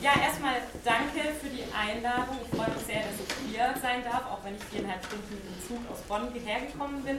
[0.00, 2.38] Ja, erstmal danke für die Einladung.
[2.44, 5.44] Ich freue mich sehr, dass ich hier sein darf, auch wenn ich viereinhalb Stunden mit
[5.44, 7.18] dem Zug aus Bonn hierher gekommen bin.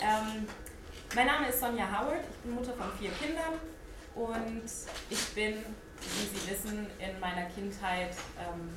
[0.00, 0.48] Ähm,
[1.14, 3.54] mein Name ist Sonja Howard, ich bin Mutter von vier Kindern
[4.14, 4.64] und
[5.10, 5.58] ich bin,
[6.00, 8.70] wie Sie wissen, in meiner Kindheit ähm,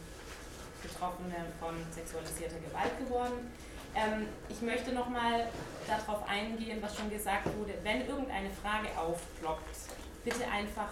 [0.81, 3.51] Betroffene von sexualisierter Gewalt geworden.
[3.95, 5.47] Ähm, ich möchte nochmal
[5.87, 7.73] darauf eingehen, was schon gesagt wurde.
[7.83, 9.75] Wenn irgendeine Frage aufploppt,
[10.23, 10.89] bitte einfach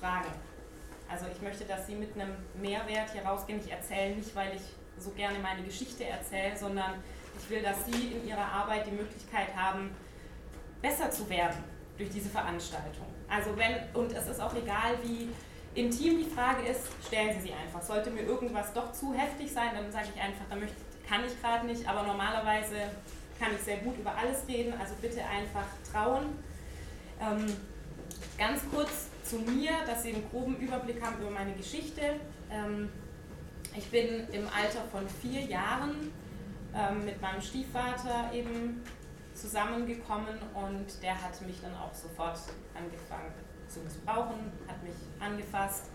[0.00, 0.32] fragen.
[1.10, 3.60] Also ich möchte, dass Sie mit einem Mehrwert hier rausgehen.
[3.64, 4.62] Ich erzähle nicht, weil ich
[4.98, 6.94] so gerne meine Geschichte erzähle, sondern
[7.38, 9.90] ich will, dass Sie in Ihrer Arbeit die Möglichkeit haben,
[10.82, 11.64] besser zu werden
[11.96, 13.06] durch diese Veranstaltung.
[13.28, 15.28] Also wenn, und es ist auch egal, wie
[15.74, 17.82] intim die Frage ist, stellen Sie sie einfach.
[17.82, 20.76] Sollte mir irgendwas doch zu heftig sein, dann sage ich einfach, da möchte,
[21.08, 22.76] kann ich gerade nicht, aber normalerweise
[23.38, 26.38] kann ich sehr gut über alles reden, also bitte einfach trauen.
[27.20, 27.46] Ähm,
[28.36, 32.14] ganz kurz zu mir, dass Sie einen groben Überblick haben über meine Geschichte.
[32.50, 32.88] Ähm,
[33.76, 36.10] ich bin im Alter von vier Jahren
[36.74, 38.82] ähm, mit meinem Stiefvater eben
[39.34, 42.38] zusammengekommen und der hat mich dann auch sofort
[42.74, 43.32] angefangen
[43.68, 45.90] zu missbrauchen, hat mich angefasst.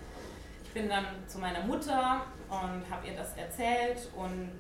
[0.64, 4.60] Ich bin dann zu meiner Mutter und habe ihr das erzählt und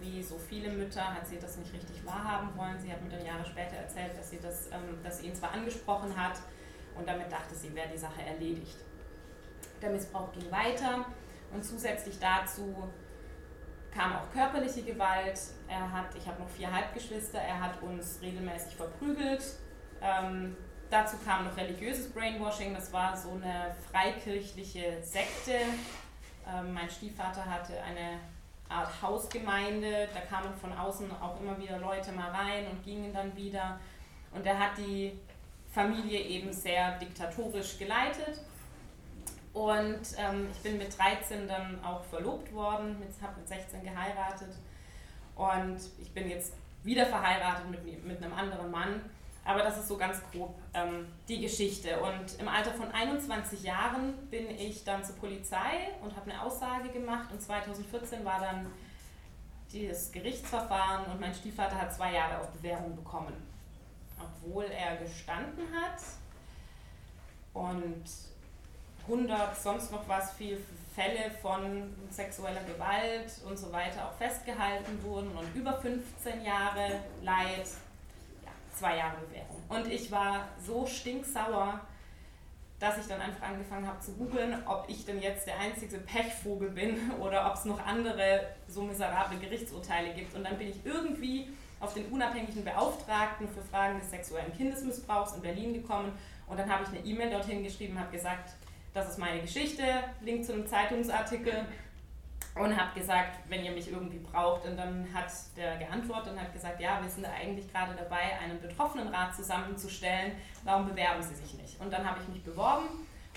[0.00, 2.80] wie so viele Mütter hat sie das nicht richtig wahrhaben wollen.
[2.80, 5.52] Sie hat mir dann Jahre später erzählt, dass sie, das, ähm, dass sie ihn zwar
[5.52, 6.40] angesprochen hat
[6.98, 8.76] und damit dachte sie, wäre die Sache erledigt.
[9.82, 11.04] Der Missbrauch ging weiter
[11.52, 12.88] und zusätzlich dazu
[13.96, 15.40] kam auch körperliche Gewalt.
[15.68, 19.42] Er hat, ich habe noch vier Halbgeschwister, er hat uns regelmäßig verprügelt.
[20.02, 20.56] Ähm,
[20.90, 25.54] dazu kam noch religiöses Brainwashing, das war so eine freikirchliche Sekte.
[26.46, 28.20] Ähm, mein Stiefvater hatte eine
[28.68, 33.34] Art Hausgemeinde, da kamen von außen auch immer wieder Leute mal rein und gingen dann
[33.36, 33.78] wieder.
[34.32, 35.18] Und er hat die
[35.76, 38.40] Familie eben sehr diktatorisch geleitet.
[39.52, 44.54] Und ähm, ich bin mit 13 dann auch verlobt worden, habe mit 16 geheiratet.
[45.34, 49.02] Und ich bin jetzt wieder verheiratet mit, mit einem anderen Mann.
[49.44, 52.00] Aber das ist so ganz grob ähm, die Geschichte.
[52.00, 56.88] Und im Alter von 21 Jahren bin ich dann zur Polizei und habe eine Aussage
[56.88, 57.30] gemacht.
[57.30, 58.66] Und 2014 war dann
[59.72, 63.34] dieses Gerichtsverfahren und mein Stiefvater hat zwei Jahre auf Bewährung bekommen,
[64.18, 66.02] obwohl er gestanden hat.
[67.52, 68.04] Und
[69.02, 70.62] 100 sonst noch was viel
[70.94, 77.66] Fälle von sexueller Gewalt und so weiter auch festgehalten wurden und über 15 Jahre Leid
[78.76, 79.62] zwei Jahre Bewährung.
[79.68, 81.80] Und ich war so stinksauer,
[82.78, 86.70] dass ich dann einfach angefangen habe zu googeln, ob ich denn jetzt der einzige Pechvogel
[86.70, 90.34] bin oder ob es noch andere so miserable Gerichtsurteile gibt.
[90.34, 91.48] Und dann bin ich irgendwie
[91.80, 96.12] auf den unabhängigen Beauftragten für Fragen des sexuellen Kindesmissbrauchs in Berlin gekommen
[96.46, 98.54] und dann habe ich eine E-Mail dorthin geschrieben, habe gesagt,
[98.94, 99.84] das ist meine Geschichte,
[100.22, 101.66] Link zu einem Zeitungsartikel
[102.54, 104.64] und habe gesagt, wenn ihr mich irgendwie braucht.
[104.64, 108.60] Und dann hat der geantwortet und hat gesagt, ja, wir sind eigentlich gerade dabei, einen
[108.60, 110.32] Betroffenenrat zusammenzustellen.
[110.64, 111.78] Warum bewerben Sie sich nicht?
[111.80, 112.86] Und dann habe ich mich beworben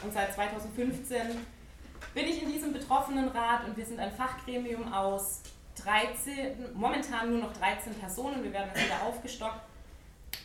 [0.03, 1.19] und seit 2015
[2.13, 5.41] bin ich in diesem Betroffenenrat und wir sind ein Fachgremium aus
[5.83, 8.43] 13, momentan nur noch 13 Personen.
[8.43, 9.61] Wir werden jetzt wieder aufgestockt.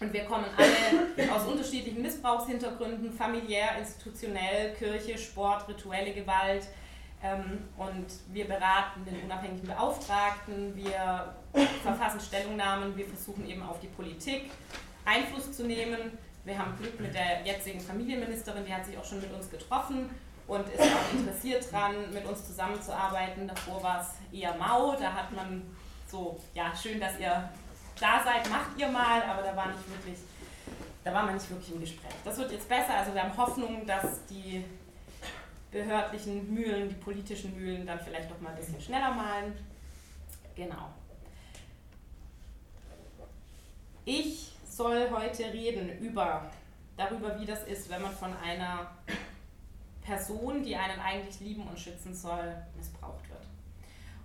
[0.01, 6.67] Und wir kommen alle aus unterschiedlichen Missbrauchshintergründen, familiär, institutionell, Kirche, Sport, rituelle Gewalt,
[7.25, 11.35] ähm, und wir beraten den unabhängigen Beauftragten, wir
[11.83, 14.51] verfassen Stellungnahmen, wir versuchen eben auf die Politik
[15.07, 16.19] Einfluss zu nehmen.
[16.45, 20.11] Wir haben Glück mit der jetzigen Familienministerin, die hat sich auch schon mit uns getroffen
[20.47, 23.49] und ist auch interessiert daran, mit uns zusammenzuarbeiten.
[23.49, 25.63] Davor war es eher mau, da hat man
[26.07, 27.49] so, ja, schön, dass ihr
[27.99, 30.19] da seid, macht ihr mal, aber da war nicht wirklich,
[31.03, 32.13] da war man nicht wirklich im Gespräch.
[32.25, 34.65] Das wird jetzt besser, also wir haben Hoffnung, dass die
[35.71, 39.57] behördlichen Mühlen, die politischen Mühlen dann vielleicht noch mal ein bisschen schneller malen.
[40.55, 40.91] Genau.
[44.05, 46.51] Ich soll heute reden über
[46.97, 48.91] darüber, wie das ist, wenn man von einer
[50.05, 53.47] Person, die einen eigentlich lieben und schützen soll, missbraucht wird.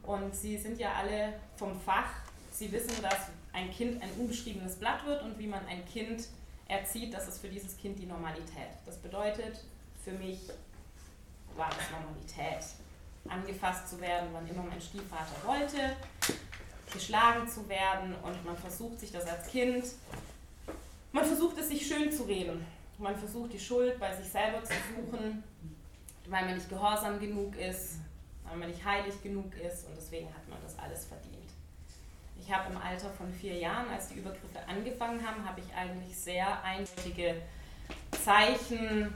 [0.03, 2.11] Und Sie sind ja alle vom Fach.
[2.51, 6.27] Sie wissen, dass ein Kind ein unbeschriebenes Blatt wird und wie man ein Kind
[6.67, 8.69] erzieht, das ist für dieses Kind die Normalität.
[8.85, 9.63] Das bedeutet
[10.03, 10.39] für mich
[11.55, 12.65] war das Normalität.
[13.27, 15.95] Angefasst zu werden, wann immer mein Stiefvater wollte,
[16.91, 19.83] geschlagen zu werden und man versucht sich das als Kind,
[21.11, 22.65] man versucht es sich schön zu reden.
[22.99, 25.41] Man versucht die Schuld bei sich selber zu suchen,
[26.27, 27.99] weil man nicht gehorsam genug ist,
[28.43, 31.49] weil man nicht heilig genug ist und deswegen hat man das alles verdient.
[32.37, 36.17] Ich habe im Alter von vier Jahren, als die Übergriffe angefangen haben, habe ich eigentlich
[36.17, 37.41] sehr eindeutige
[38.23, 39.13] Zeichen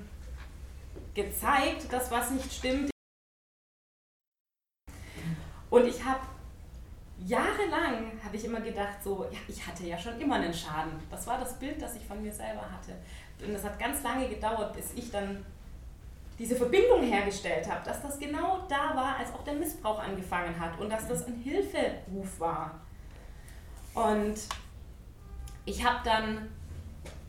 [1.14, 2.90] gezeigt, dass was nicht stimmt.
[5.70, 6.22] Und ich habe
[7.26, 10.92] jahrelang habe ich immer gedacht, so, ja, ich hatte ja schon immer einen Schaden.
[11.10, 12.96] Das war das Bild, das ich von mir selber hatte.
[13.42, 15.46] Und es hat ganz lange gedauert, bis ich dann
[16.40, 20.80] diese Verbindung hergestellt habe, dass das genau da war, als auch der Missbrauch angefangen hat
[20.80, 22.82] und dass das ein Hilferuf war.
[23.94, 24.36] Und
[25.66, 26.50] ich habe dann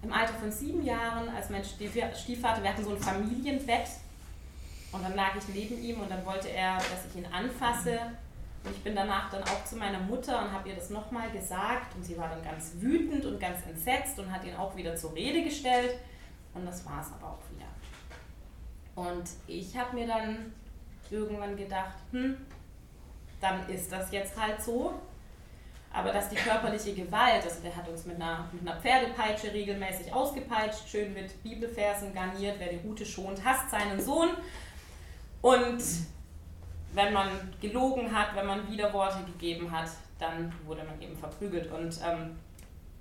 [0.02, 3.88] im Alter von sieben Jahren, als mein Stiefvater, wir hatten so ein Familienbett
[4.92, 7.98] und dann lag ich neben ihm und dann wollte er, dass ich ihn anfasse.
[8.70, 12.04] Ich bin danach dann auch zu meiner Mutter und habe ihr das nochmal gesagt und
[12.04, 15.42] sie war dann ganz wütend und ganz entsetzt und hat ihn auch wieder zur Rede
[15.42, 15.98] gestellt
[16.54, 17.66] und das war es aber auch wieder.
[18.94, 20.52] Und ich habe mir dann
[21.10, 22.36] irgendwann gedacht, hm,
[23.40, 24.94] dann ist das jetzt halt so.
[25.92, 30.12] Aber dass die körperliche Gewalt, also der hat uns mit einer, mit einer Pferdepeitsche regelmäßig
[30.12, 34.30] ausgepeitscht, schön mit Bibelfersen garniert, wer die Rute schont, hasst seinen Sohn.
[35.40, 35.80] Und
[36.94, 37.28] wenn man
[37.60, 41.70] gelogen hat, wenn man Widerworte gegeben hat, dann wurde man eben verprügelt.
[41.70, 42.36] Und ähm,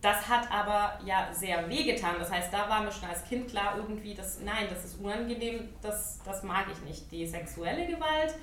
[0.01, 2.15] das hat aber ja sehr wehgetan.
[2.19, 5.69] Das heißt, da war mir schon als Kind klar, irgendwie, dass, nein, das ist unangenehm,
[5.81, 7.11] das, das mag ich nicht.
[7.11, 8.35] Die sexuelle Gewalt,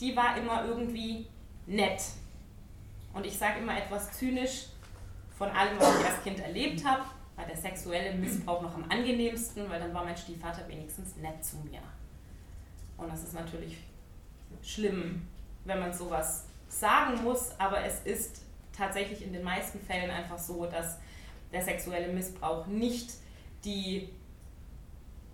[0.00, 1.26] die war immer irgendwie
[1.66, 2.02] nett.
[3.12, 4.66] Und ich sage immer etwas zynisch
[5.36, 7.02] von allem, was ich als Kind erlebt habe,
[7.36, 11.56] war der sexuelle Missbrauch noch am angenehmsten, weil dann war mein Stiefvater wenigstens nett zu
[11.58, 11.80] mir.
[12.96, 13.78] Und das ist natürlich
[14.64, 15.26] schlimm,
[15.64, 18.42] wenn man sowas sagen muss, aber es ist
[18.76, 20.98] tatsächlich in den meisten Fällen einfach so, dass
[21.52, 23.12] der sexuelle Missbrauch nicht
[23.64, 24.08] die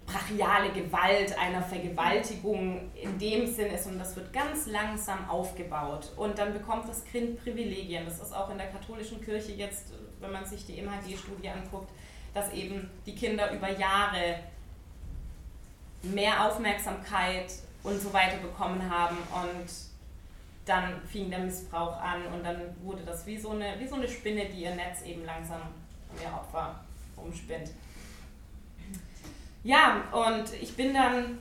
[0.06, 6.36] brachiale Gewalt einer Vergewaltigung in dem Sinn ist und das wird ganz langsam aufgebaut und
[6.38, 8.04] dann bekommt das Kind Privilegien.
[8.04, 11.90] Das ist auch in der katholischen Kirche jetzt, wenn man sich die MHG-Studie anguckt,
[12.34, 14.40] dass eben die Kinder über Jahre
[16.02, 19.70] mehr Aufmerksamkeit und so weiter bekommen haben und
[20.64, 24.08] dann fing der Missbrauch an und dann wurde das wie so eine, wie so eine
[24.08, 25.60] Spinne, die ihr Netz eben langsam
[26.12, 26.78] um ihr Opfer
[27.16, 27.70] umspinnt.
[29.62, 31.38] Ja, und ich bin dann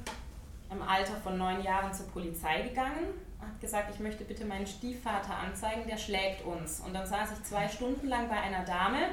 [0.71, 5.35] im Alter von neun Jahren zur Polizei gegangen, habe gesagt, ich möchte bitte meinen Stiefvater
[5.35, 6.81] anzeigen, der schlägt uns.
[6.81, 9.09] Und dann saß ich zwei Stunden lang bei einer Dame,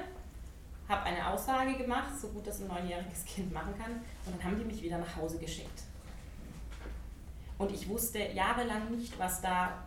[0.88, 3.93] habe eine Aussage gemacht, so gut das ein neunjähriges Kind machen kann,
[4.26, 5.82] und dann haben die mich wieder nach Hause geschickt.
[7.58, 9.87] Und ich wusste jahrelang nicht, was da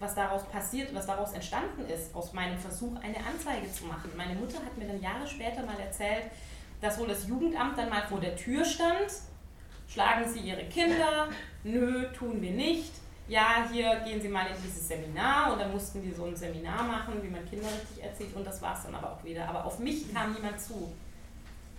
[0.00, 4.10] was daraus passiert, was daraus entstanden ist, aus meinem Versuch, eine Anzeige zu machen.
[4.16, 6.24] Meine Mutter hat mir dann Jahre später mal erzählt,
[6.80, 9.10] dass wohl das Jugendamt dann mal vor der Tür stand.
[9.88, 11.28] Schlagen Sie Ihre Kinder?
[11.62, 12.92] Nö, tun wir nicht.
[13.28, 16.82] Ja, hier gehen Sie mal in dieses Seminar und dann mussten die so ein Seminar
[16.82, 19.48] machen, wie man Kinder richtig erzieht und das war es dann aber auch wieder.
[19.48, 20.92] Aber auf mich kam niemand zu.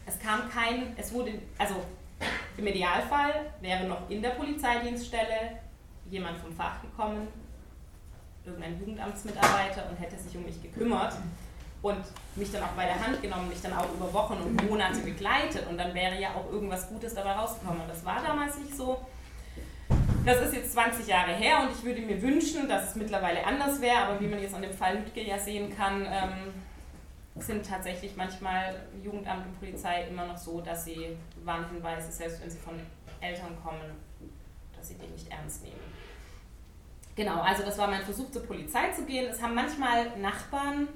[0.07, 1.75] Es kam kein, es wurde, also
[2.57, 5.59] im Idealfall wäre noch in der Polizeidienststelle
[6.09, 7.27] jemand vom Fach gekommen,
[8.45, 11.13] irgendein Jugendamtsmitarbeiter und hätte sich um mich gekümmert
[11.81, 12.03] und
[12.35, 15.67] mich dann auch bei der Hand genommen, mich dann auch über Wochen und Monate begleitet
[15.69, 17.81] und dann wäre ja auch irgendwas Gutes dabei rausgekommen.
[17.81, 18.99] Und das war damals nicht so.
[20.25, 23.79] Das ist jetzt 20 Jahre her und ich würde mir wünschen, dass es mittlerweile anders
[23.81, 26.53] wäre, aber wie man jetzt an dem Fall Lütke ja sehen kann, ähm,
[27.35, 32.57] sind tatsächlich manchmal Jugendamt und Polizei immer noch so, dass sie Warnhinweise, selbst wenn sie
[32.57, 32.79] von
[33.19, 33.91] Eltern kommen,
[34.75, 35.79] dass sie die nicht ernst nehmen.
[37.15, 39.29] Genau, also das war mein Versuch zur Polizei zu gehen.
[39.29, 40.87] Es haben manchmal Nachbarn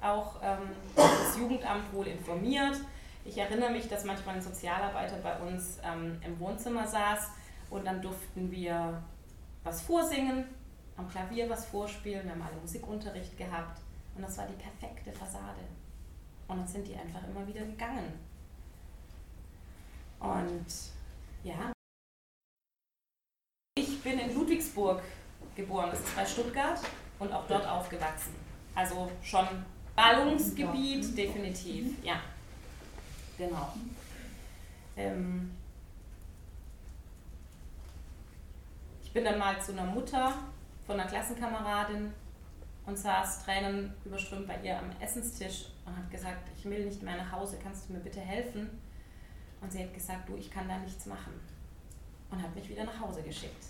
[0.00, 2.76] auch ähm, das Jugendamt wohl informiert.
[3.24, 7.30] Ich erinnere mich, dass manchmal ein Sozialarbeiter bei uns ähm, im Wohnzimmer saß
[7.70, 9.02] und dann durften wir
[9.64, 10.44] was vorsingen,
[10.96, 13.80] am Klavier was vorspielen, wir haben alle Musikunterricht gehabt
[14.18, 15.60] und das war die perfekte Fassade.
[16.48, 18.18] Und dann sind die einfach immer wieder gegangen.
[20.18, 20.66] Und
[21.44, 21.72] ja,
[23.76, 25.00] ich bin in Ludwigsburg
[25.54, 26.80] geboren, das ist bei Stuttgart,
[27.20, 28.34] und auch dort aufgewachsen.
[28.74, 29.46] Also schon
[29.94, 32.20] Ballungsgebiet, definitiv, ja.
[33.36, 33.72] Genau.
[34.96, 35.52] Ähm
[39.04, 40.34] ich bin dann mal zu einer Mutter
[40.86, 42.12] von einer Klassenkameradin
[42.88, 47.18] und saß Tränen überströmt bei ihr am Essenstisch und hat gesagt, ich will nicht mehr
[47.18, 48.70] nach Hause, kannst du mir bitte helfen?
[49.60, 51.34] Und sie hat gesagt, du, ich kann da nichts machen
[52.30, 53.66] und hat mich wieder nach Hause geschickt.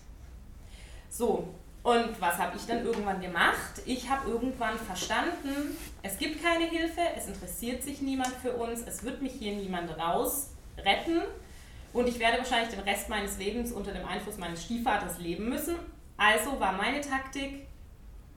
[1.11, 3.83] So, und was habe ich dann irgendwann gemacht?
[3.87, 9.03] Ich habe irgendwann verstanden, es gibt keine Hilfe, es interessiert sich niemand für uns, es
[9.03, 11.23] wird mich hier niemand raus retten
[11.93, 15.75] und ich werde wahrscheinlich den Rest meines Lebens unter dem Einfluss meines Stiefvaters leben müssen.
[16.17, 17.68] Also war meine Taktik,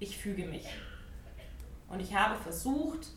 [0.01, 0.67] ich füge mich.
[1.87, 3.07] Und ich habe versucht,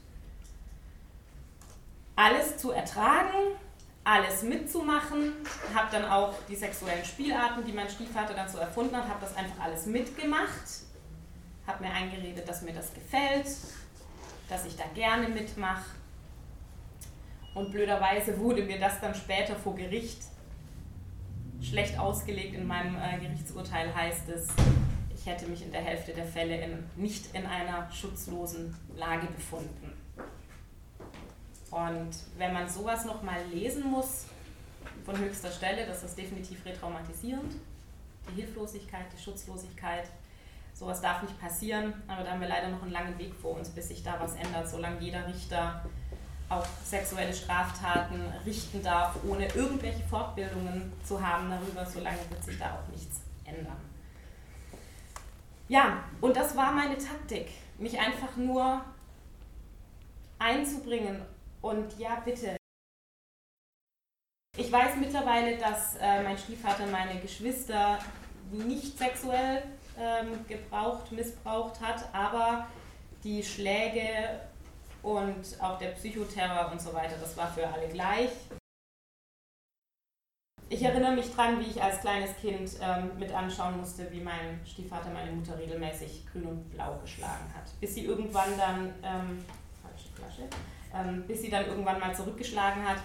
[2.15, 3.57] alles zu ertragen,
[4.05, 5.33] alles mitzumachen,
[5.75, 9.35] habe dann auch die sexuellen Spielarten, die mein Stiefvater dann so erfunden hat, habe das
[9.35, 10.83] einfach alles mitgemacht,
[11.67, 13.47] habe mir eingeredet, dass mir das gefällt,
[14.51, 15.87] dass ich da gerne mitmache.
[17.55, 20.21] Und blöderweise wurde mir das dann später vor Gericht
[21.63, 22.55] schlecht ausgelegt.
[22.55, 24.49] In meinem äh, Gerichtsurteil heißt es,
[25.25, 29.91] ich hätte mich in der Hälfte der Fälle in, nicht in einer schutzlosen Lage befunden.
[31.71, 34.27] Und wenn man sowas nochmal lesen muss
[35.07, 37.55] von höchster Stelle, das ist definitiv retraumatisierend.
[38.29, 40.11] Die Hilflosigkeit, die Schutzlosigkeit,
[40.75, 43.71] sowas darf nicht passieren, aber da haben wir leider noch einen langen Weg vor uns,
[43.71, 45.87] bis sich da was ändert, solange jeder Richter
[46.51, 52.75] auch sexuelle Straftaten richten darf, ohne irgendwelche Fortbildungen zu haben darüber, solange wird sich da
[52.75, 53.94] auch nichts ändern.
[55.75, 58.81] Ja, und das war meine Taktik, mich einfach nur
[60.39, 61.21] einzubringen
[61.63, 62.57] und ja, bitte.
[64.57, 67.99] Ich weiß mittlerweile, dass äh, mein Stiefvater meine Geschwister
[68.53, 69.65] nicht sexuell
[69.99, 72.69] ähm, gebraucht, missbraucht hat, aber
[73.25, 74.43] die Schläge
[75.03, 78.31] und auch der Psychoterror und so weiter, das war für alle gleich.
[80.71, 84.61] Ich erinnere mich dran, wie ich als kleines Kind ähm, mit anschauen musste, wie mein
[84.65, 87.65] Stiefvater meine Mutter regelmäßig grün und blau geschlagen hat.
[87.81, 89.45] Bis sie irgendwann dann, ähm,
[89.83, 90.49] falsche Flasche,
[90.95, 92.99] ähm, bis sie dann irgendwann mal zurückgeschlagen hat.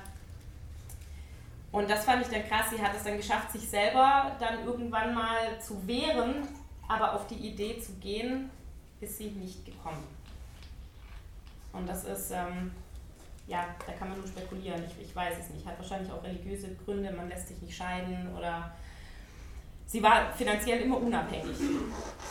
[1.71, 2.67] Und das fand ich dann krass.
[2.71, 6.47] Sie hat es dann geschafft, sich selber dann irgendwann mal zu wehren,
[6.87, 8.49] aber auf die Idee zu gehen,
[9.01, 10.03] ist sie nicht gekommen.
[11.73, 12.71] Und das ist, ähm,
[13.49, 14.83] ja, da kann man nur spekulieren.
[14.85, 15.65] Ich, ich weiß es nicht.
[15.65, 18.71] Hat wahrscheinlich auch religiöse Gründe, man lässt sich nicht scheiden oder.
[19.85, 21.57] Sie war finanziell immer unabhängig.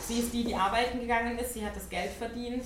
[0.07, 2.63] Sie ist die, die arbeiten gegangen ist, sie hat das Geld verdient.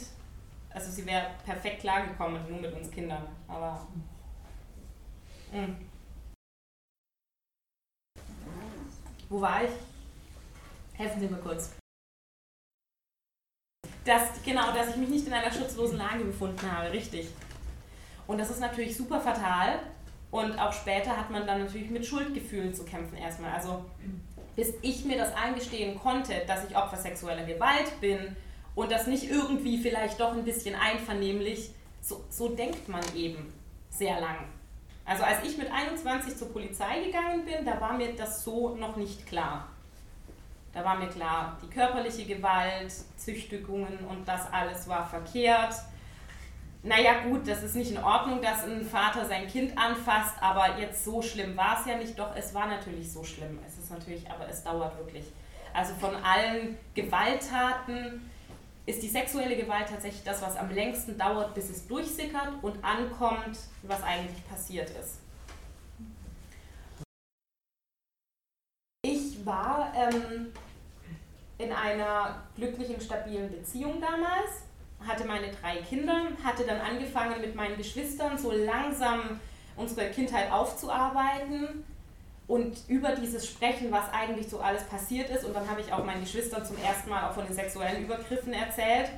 [0.70, 3.26] Also sie wäre perfekt klargekommen, nur mit uns Kindern.
[3.48, 3.88] Aber.
[5.52, 5.66] Mh.
[5.66, 5.76] Hm.
[9.30, 9.72] Wo war ich?
[10.96, 11.72] Helfen Sie mir kurz
[14.06, 17.28] dass, genau, dass ich mich nicht in einer schutzlosen Lage befunden habe, richtig.
[18.28, 19.80] Und das ist natürlich super fatal.
[20.32, 23.52] Und auch später hat man dann natürlich mit Schuldgefühlen zu kämpfen erstmal.
[23.52, 23.86] Also
[24.56, 28.36] bis ich mir das eingestehen konnte, dass ich Opfer sexueller Gewalt bin
[28.76, 33.54] und das nicht irgendwie vielleicht doch ein bisschen einvernehmlich, so, so denkt man eben
[33.90, 34.38] sehr lang.
[35.06, 38.96] Also als ich mit 21 zur Polizei gegangen bin, da war mir das so noch
[38.96, 39.68] nicht klar.
[40.74, 45.76] Da war mir klar, die körperliche Gewalt, Züchtigungen und das alles war verkehrt.
[46.86, 51.06] Naja gut, das ist nicht in Ordnung, dass ein Vater sein Kind anfasst, aber jetzt
[51.06, 52.20] so schlimm war es ja nicht.
[52.20, 53.58] Doch, es war natürlich so schlimm.
[53.66, 55.24] Es ist natürlich, aber es dauert wirklich.
[55.74, 58.30] Also von allen Gewalttaten
[58.86, 63.58] ist die sexuelle Gewalt tatsächlich das, was am längsten dauert, bis es durchsickert und ankommt,
[63.84, 65.20] was eigentlich passiert ist.
[69.06, 70.52] Ich war ähm,
[71.58, 74.64] in einer glücklichen, stabilen Beziehung damals,
[75.08, 79.40] hatte meine drei Kinder, hatte dann angefangen mit meinen Geschwistern so langsam
[79.76, 81.84] unsere Kindheit aufzuarbeiten
[82.48, 85.46] und über dieses Sprechen, was eigentlich so alles passiert ist.
[85.46, 88.54] Und dann habe ich auch meinen Geschwistern zum ersten Mal auch von den sexuellen Übergriffen
[88.54, 89.10] erzählt.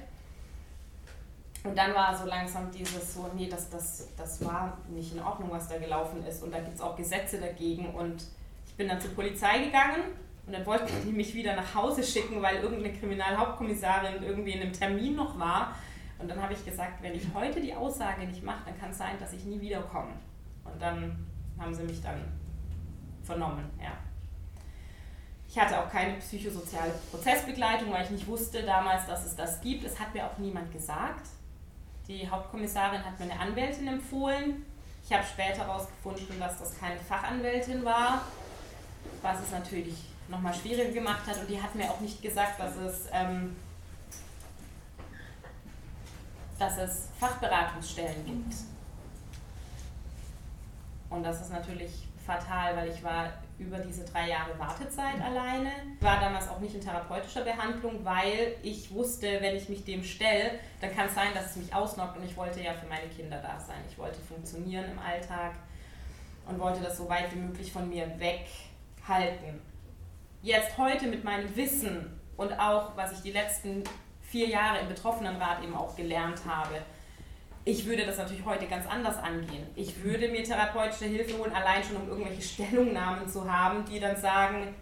[1.63, 5.49] Und dann war so langsam dieses so, nee, das, das, das war nicht in Ordnung,
[5.51, 6.43] was da gelaufen ist.
[6.43, 7.95] Und da gibt es auch Gesetze dagegen.
[7.95, 8.23] Und
[8.67, 10.03] ich bin dann zur Polizei gegangen
[10.45, 14.73] und dann wollten die mich wieder nach Hause schicken, weil irgendeine Kriminalhauptkommissarin irgendwie in einem
[14.73, 15.75] Termin noch war.
[16.19, 18.97] Und dann habe ich gesagt, wenn ich heute die Aussage nicht mache, dann kann es
[18.97, 20.13] sein, dass ich nie wiederkomme.
[20.63, 21.25] Und dann
[21.59, 22.21] haben sie mich dann
[23.23, 23.91] vernommen, ja.
[25.47, 29.85] Ich hatte auch keine psychosoziale Prozessbegleitung, weil ich nicht wusste damals, dass es das gibt.
[29.85, 31.27] Es hat mir auch niemand gesagt.
[32.07, 34.65] Die Hauptkommissarin hat mir eine Anwältin empfohlen.
[35.03, 38.21] Ich habe später herausgefunden, dass das keine Fachanwältin war,
[39.21, 39.95] was es natürlich
[40.27, 43.55] nochmal schwieriger gemacht hat und die hat mir auch nicht gesagt, dass es, ähm,
[46.57, 48.55] dass es Fachberatungsstellen gibt.
[51.09, 55.71] Und das ist natürlich fatal, weil ich war über diese drei Jahre Wartezeit alleine.
[56.01, 60.59] War damals auch nicht in therapeutischer Behandlung, weil ich wusste, wenn ich mich dem stelle,
[60.81, 63.39] dann kann es sein, dass es mich ausnockt und ich wollte ja für meine Kinder
[63.41, 63.77] da sein.
[63.89, 65.53] Ich wollte funktionieren im Alltag
[66.47, 69.61] und wollte das so weit wie möglich von mir weghalten
[70.45, 72.05] jetzt heute mit meinem Wissen
[72.37, 73.83] und auch, was ich die letzten
[74.21, 76.75] vier Jahre im Betroffenenrat eben auch gelernt habe,
[77.63, 79.65] ich würde das natürlich heute ganz anders angehen.
[79.75, 84.15] Ich würde mir therapeutische Hilfe holen, allein schon um irgendwelche Stellungnahmen zu haben, die dann
[84.15, 84.75] sagen,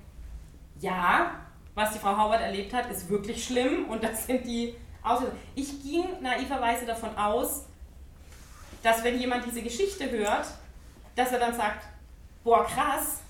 [0.81, 1.31] ja,
[1.75, 5.31] was die Frau Howard erlebt hat, ist wirklich schlimm und das sind die Auslöser.
[5.55, 7.67] Ich ging naiverweise davon aus,
[8.83, 10.45] dass wenn jemand diese Geschichte hört,
[11.15, 11.85] dass er dann sagt,
[12.43, 13.21] boah krass,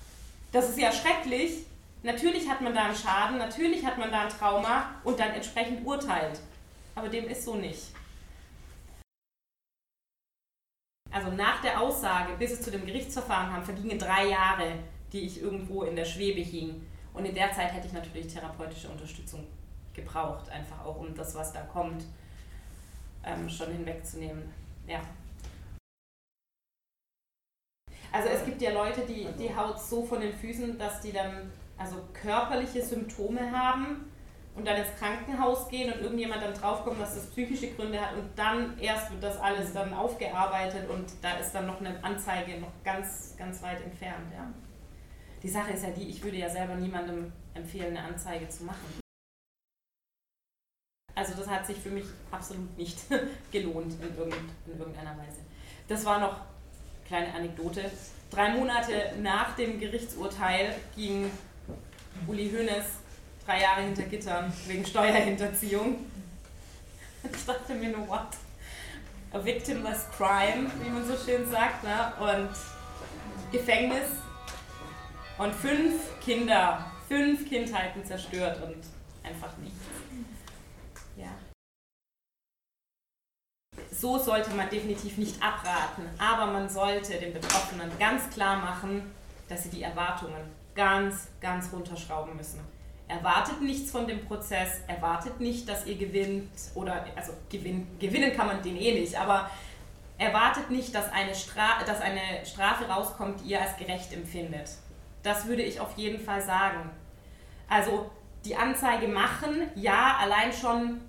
[0.50, 1.64] das ist ja schrecklich.
[2.04, 5.86] Natürlich hat man da einen Schaden, natürlich hat man da ein Trauma und dann entsprechend
[5.86, 6.38] urteilt.
[6.94, 7.94] Aber dem ist so nicht.
[11.10, 14.80] Also nach der Aussage, bis es zu dem Gerichtsverfahren kam, vergingen drei Jahre,
[15.12, 16.86] die ich irgendwo in der Schwebe hing.
[17.14, 19.46] Und in der Zeit hätte ich natürlich therapeutische Unterstützung
[19.94, 22.04] gebraucht, einfach auch um das, was da kommt,
[23.24, 24.52] ähm, schon hinwegzunehmen.
[24.86, 25.00] Ja.
[28.12, 31.50] Also es gibt ja Leute, die die Haut so von den Füßen, dass die dann
[31.76, 34.10] also körperliche Symptome haben
[34.54, 38.30] und dann ins Krankenhaus gehen und irgendjemand dann draufkommt, dass das psychische Gründe hat und
[38.36, 42.72] dann erst wird das alles dann aufgearbeitet und da ist dann noch eine Anzeige noch
[42.84, 44.32] ganz, ganz weit entfernt.
[44.32, 44.48] Ja.
[45.42, 49.00] Die Sache ist ja die, ich würde ja selber niemandem empfehlen, eine Anzeige zu machen.
[51.16, 52.98] Also das hat sich für mich absolut nicht
[53.52, 55.40] gelohnt in, irgendeiner Weise.
[55.86, 56.40] Das war noch
[57.06, 57.90] kleine Anekdote.
[58.30, 61.30] Drei Monate nach dem Gerichtsurteil ging
[62.26, 62.84] Uli Hoeneß
[63.44, 66.06] drei Jahre hinter Gittern wegen Steuerhinterziehung.
[67.22, 68.28] Ich dachte mir nur, what?
[69.32, 72.12] A victimless crime, wie man so schön sagt, ne?
[72.20, 72.50] und
[73.50, 74.08] Gefängnis
[75.38, 78.76] und fünf Kinder, fünf Kindheiten zerstört und
[79.22, 79.78] einfach nichts.
[81.16, 81.30] Ja.
[83.90, 89.10] So sollte man definitiv nicht abraten, aber man sollte den Betroffenen ganz klar machen,
[89.48, 92.60] dass sie die Erwartungen ganz, ganz runterschrauben müssen.
[93.06, 98.46] Erwartet nichts von dem Prozess, erwartet nicht, dass ihr gewinnt oder, also gewinn, gewinnen kann
[98.46, 99.50] man den eh nicht, aber
[100.18, 101.32] erwartet nicht, dass eine,
[101.86, 104.70] dass eine Strafe rauskommt, die ihr als gerecht empfindet.
[105.22, 106.90] Das würde ich auf jeden Fall sagen.
[107.68, 108.10] Also
[108.44, 111.00] die Anzeige machen, ja, allein schon,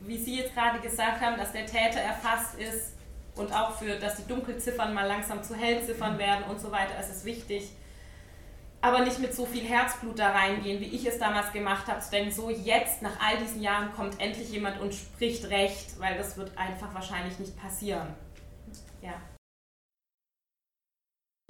[0.00, 2.96] wie Sie jetzt gerade gesagt haben, dass der Täter erfasst ist
[3.36, 7.10] und auch für, dass die Dunkelziffern mal langsam zu Hellziffern werden und so weiter, ist
[7.10, 7.70] es wichtig.
[8.82, 12.30] Aber nicht mit so viel Herzblut da reingehen, wie ich es damals gemacht habe, zu
[12.30, 16.56] so jetzt nach all diesen Jahren kommt endlich jemand und spricht recht, weil das wird
[16.56, 18.14] einfach wahrscheinlich nicht passieren.
[19.02, 19.14] Ja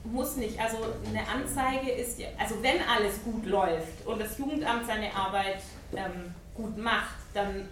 [0.05, 0.59] muss nicht.
[0.61, 5.61] Also eine Anzeige ist, also wenn alles gut läuft und das Jugendamt seine Arbeit
[5.95, 7.69] ähm, gut macht, dann,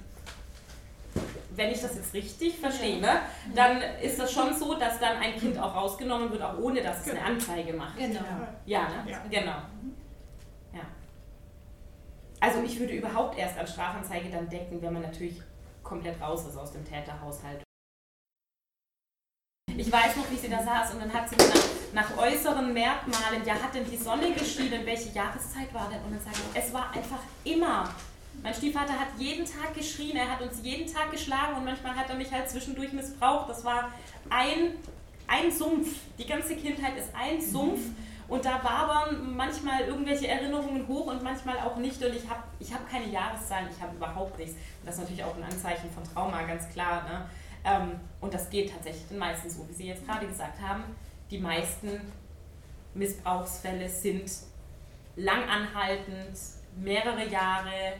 [1.58, 3.20] wenn ich das jetzt richtig verstehe, ne,
[3.54, 7.04] dann ist das schon so, dass dann ein Kind auch rausgenommen wird, auch ohne dass
[7.04, 7.98] es eine Anzeige macht.
[7.98, 8.20] Genau.
[8.64, 9.10] Ja, ne?
[9.10, 9.18] Ja.
[9.28, 9.56] genau.
[10.72, 10.86] Ja.
[12.40, 15.42] Also ich würde überhaupt erst an Strafanzeige dann denken, wenn man natürlich
[15.82, 17.62] komplett raus ist aus dem Täterhaushalt.
[19.76, 21.48] Ich weiß noch, wie sie da saß und dann hat sie mir
[21.94, 26.02] nach, nach äußeren Merkmalen, ja, hat denn die Sonne geschienen, welche Jahreszeit war denn?
[26.02, 27.88] Und dann sagt ich, es war einfach immer.
[28.42, 32.08] Mein Stiefvater hat jeden Tag geschrien, er hat uns jeden Tag geschlagen und manchmal hat
[32.08, 33.48] er mich halt zwischendurch missbraucht.
[33.48, 33.90] Das war
[34.30, 34.74] ein,
[35.26, 35.88] ein Sumpf.
[36.18, 37.80] Die ganze Kindheit ist ein Sumpf.
[38.28, 42.02] Und da wabern manchmal irgendwelche Erinnerungen hoch und manchmal auch nicht.
[42.04, 44.52] Und ich habe ich hab keine Jahreszahlen, ich habe überhaupt nichts.
[44.54, 47.04] Und das ist natürlich auch ein Anzeichen von Trauma, ganz klar.
[47.04, 47.26] Ne?
[47.64, 50.84] Ähm, und das geht tatsächlich meistens so, wie Sie jetzt gerade gesagt haben.
[51.30, 52.00] Die meisten
[52.94, 54.30] Missbrauchsfälle sind
[55.16, 56.38] langanhaltend,
[56.76, 57.94] mehrere Jahre,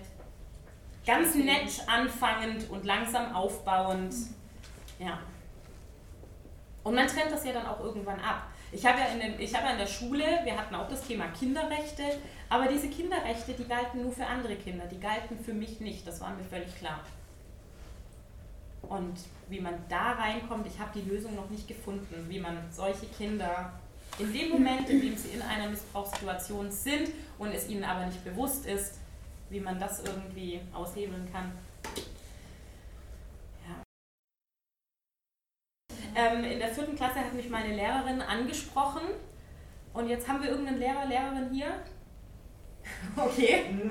[1.08, 4.14] ganz nett anfangend und langsam aufbauend.
[4.98, 5.18] Ja.
[6.84, 8.42] Und man trennt das ja dann auch irgendwann ab.
[8.70, 11.02] Ich habe ja, in den, ich habe ja in der Schule, wir hatten auch das
[11.02, 12.02] Thema Kinderrechte,
[12.50, 16.20] aber diese Kinderrechte, die galten nur für andere Kinder, die galten für mich nicht, das
[16.20, 17.00] war mir völlig klar.
[18.82, 19.18] Und
[19.48, 23.72] wie man da reinkommt, ich habe die Lösung noch nicht gefunden, wie man solche Kinder
[24.18, 28.22] in dem Moment, in dem sie in einer Missbrauchssituation sind und es ihnen aber nicht
[28.24, 28.98] bewusst ist,
[29.50, 31.52] wie man das irgendwie aushebeln kann.
[36.14, 39.02] Ähm, in der vierten Klasse hat mich meine Lehrerin angesprochen
[39.92, 41.68] und jetzt haben wir irgendeinen Lehrer, Lehrerin hier.
[43.16, 43.66] Okay.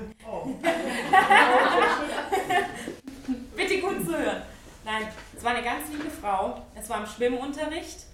[3.56, 4.42] Bitte gut zuhören.
[4.84, 6.62] Nein, es war eine ganz liebe Frau.
[6.74, 8.06] Es war im Schwimmunterricht.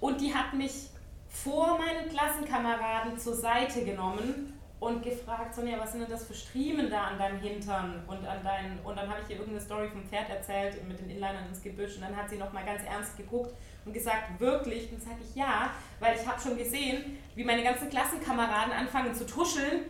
[0.00, 0.88] Und die hat mich
[1.28, 4.53] vor meinen Klassenkameraden zur Seite genommen
[4.84, 8.42] und gefragt, Sonja, was sind denn das für Striemen da an deinem Hintern und an
[8.44, 11.62] deinen und dann habe ich ihr irgendeine Story vom Pferd erzählt mit den Inlinern ins
[11.62, 14.90] Gebüsch und dann hat sie noch mal ganz ernst geguckt und gesagt, wirklich?
[14.92, 15.70] Und dann sage ich ja,
[16.00, 19.84] weil ich habe schon gesehen, wie meine ganzen Klassenkameraden anfangen zu tuscheln.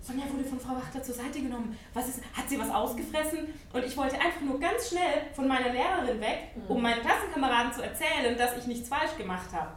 [0.00, 1.76] Sonja wurde von Frau Wachter zur Seite genommen.
[1.94, 3.48] Was ist, hat sie was ausgefressen?
[3.72, 6.66] Und ich wollte einfach nur ganz schnell von meiner Lehrerin weg, mhm.
[6.68, 9.72] um meinen Klassenkameraden zu erzählen, dass ich nichts falsch gemacht habe.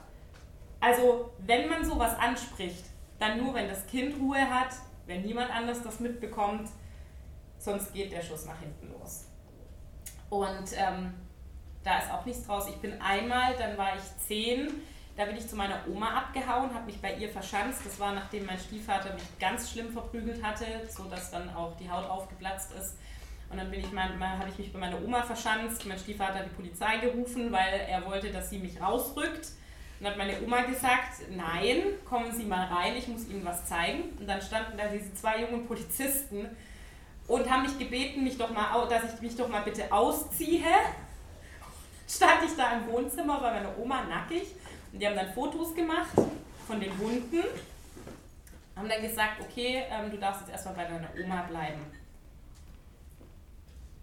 [0.80, 2.86] Also, wenn man sowas anspricht,
[3.20, 4.70] dann nur, wenn das Kind Ruhe hat,
[5.06, 6.70] wenn niemand anders das mitbekommt,
[7.58, 9.26] sonst geht der Schuss nach hinten los.
[10.30, 11.14] Und ähm,
[11.84, 12.68] da ist auch nichts draus.
[12.70, 14.70] Ich bin einmal, dann war ich zehn,
[15.18, 17.82] Da bin ich zu meiner Oma abgehauen, habe mich bei ihr verschanzt.
[17.84, 22.10] Das war nachdem mein Stiefvater mich ganz schlimm verprügelt hatte, sodass dann auch die Haut
[22.10, 22.96] aufgeplatzt ist.
[23.50, 25.86] Und dann bin ich habe ich mich bei meiner Oma verschanzt.
[25.86, 29.50] Mein Stiefvater hat die Polizei gerufen, weil er wollte, dass sie mich rausrückt.
[30.00, 34.18] Und hat meine Oma gesagt, nein, kommen Sie mal rein, ich muss Ihnen was zeigen.
[34.18, 36.50] Und dann standen da diese zwei jungen Polizisten
[37.28, 40.64] und haben mich gebeten, mich doch mal, dass ich mich doch mal bitte ausziehe.
[42.08, 44.48] Stand ich da im Wohnzimmer bei meiner Oma nackig
[44.92, 46.10] und die haben dann Fotos gemacht
[46.66, 47.44] von den Hunden.
[48.76, 51.82] Haben dann gesagt, okay, ähm, du darfst jetzt erstmal bei deiner Oma bleiben.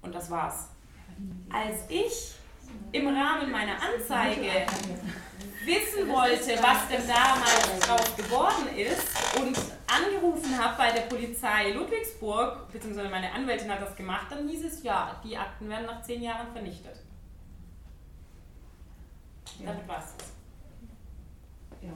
[0.03, 0.69] Und das war's.
[1.51, 2.35] Als ich
[2.93, 4.67] im Rahmen meiner Anzeige
[5.67, 12.71] wissen wollte, was denn damals draus geworden ist und angerufen habe bei der Polizei Ludwigsburg,
[12.73, 16.23] beziehungsweise meine Anwältin hat das gemacht, dann hieß es, ja, die Akten werden nach zehn
[16.23, 16.97] Jahren vernichtet.
[19.59, 19.67] Ja.
[19.67, 20.15] Damit war es
[21.83, 21.93] Ja.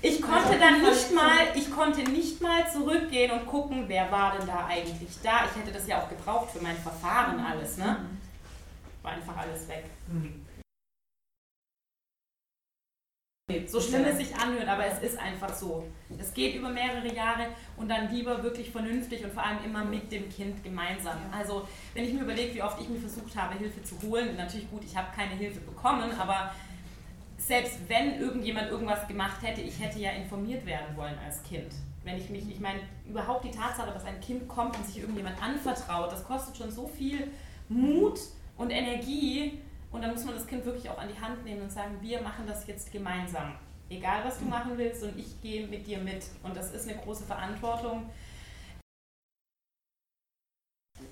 [0.00, 4.46] Ich konnte dann nicht mal, ich konnte nicht mal zurückgehen und gucken, wer war denn
[4.46, 5.46] da eigentlich da.
[5.46, 7.98] Ich hätte das ja auch gebraucht für mein Verfahren alles, ne?
[7.98, 8.18] Mhm.
[9.02, 9.86] War einfach alles weg.
[10.06, 10.46] Mhm.
[13.66, 15.82] So schlimm es sich anhört, aber es ist einfach so.
[16.18, 17.46] Es geht über mehrere Jahre
[17.78, 21.16] und dann lieber wirklich vernünftig und vor allem immer mit dem Kind gemeinsam.
[21.32, 24.70] Also wenn ich mir überlege, wie oft ich mir versucht habe, Hilfe zu holen, natürlich
[24.70, 26.52] gut, ich habe keine Hilfe bekommen, aber
[27.38, 31.72] selbst wenn irgendjemand irgendwas gemacht hätte, ich hätte ja informiert werden wollen als Kind.
[32.04, 35.42] Wenn ich mich, ich meine, überhaupt die Tatsache, dass ein Kind kommt und sich irgendjemand
[35.42, 37.30] anvertraut, das kostet schon so viel
[37.70, 38.20] Mut
[38.58, 41.72] und Energie, und dann muss man das Kind wirklich auch an die Hand nehmen und
[41.72, 43.54] sagen, wir machen das jetzt gemeinsam.
[43.90, 46.26] Egal, was du machen willst und ich gehe mit dir mit.
[46.42, 48.10] Und das ist eine große Verantwortung.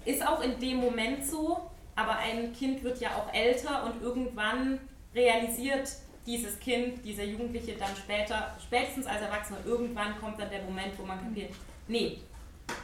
[0.04, 4.78] Ist auch in dem Moment so, aber ein Kind wird ja auch älter und irgendwann
[5.14, 5.90] realisiert
[6.26, 11.04] dieses Kind, dieser Jugendliche dann später, spätestens als Erwachsener, irgendwann kommt dann der Moment, wo
[11.04, 11.54] man kapiert,
[11.88, 12.18] nee,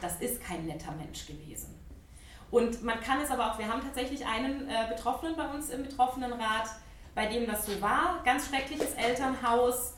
[0.01, 1.72] das ist kein netter Mensch gewesen.
[2.53, 5.81] Und man kann es aber auch, wir haben tatsächlich einen äh, Betroffenen bei uns im
[5.81, 6.69] Betroffenenrat,
[7.15, 9.95] bei dem das so war, ganz schreckliches Elternhaus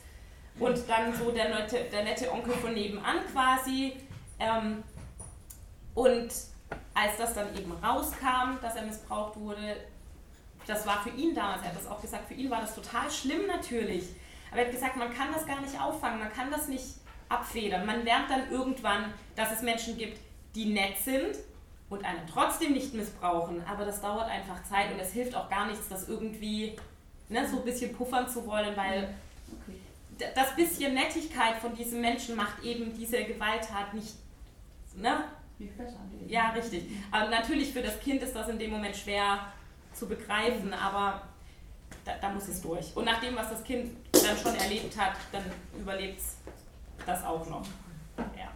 [0.58, 4.00] und dann so der nette, der nette Onkel von nebenan quasi.
[4.38, 4.82] Ähm,
[5.94, 6.28] und
[6.94, 9.76] als das dann eben rauskam, dass er missbraucht wurde,
[10.66, 13.10] das war für ihn damals, er hat das auch gesagt, für ihn war das total
[13.10, 14.04] schlimm natürlich.
[14.50, 16.86] Aber er hat gesagt, man kann das gar nicht auffangen, man kann das nicht
[17.28, 17.84] abfedern.
[17.84, 20.18] Man lernt dann irgendwann, dass es Menschen gibt,
[20.54, 21.36] die nett sind
[21.88, 23.62] und einen trotzdem nicht missbrauchen.
[23.66, 26.76] Aber das dauert einfach Zeit und es hilft auch gar nichts, das irgendwie
[27.28, 29.14] ne, so ein bisschen puffern zu wollen, weil
[29.62, 30.30] okay.
[30.34, 34.14] das bisschen Nettigkeit von diesem Menschen macht eben diese Gewalttat nicht.
[34.96, 35.24] Ne?
[36.26, 36.84] Ja, richtig.
[37.10, 39.52] Aber natürlich für das Kind ist das in dem Moment schwer
[39.92, 41.22] zu begreifen, aber
[42.04, 42.94] da, da muss es durch.
[42.94, 45.44] Und nach dem, was das Kind dann schon erlebt hat, dann
[45.78, 46.36] überlebt es
[47.06, 47.66] das auch noch.
[48.36, 48.50] Ja.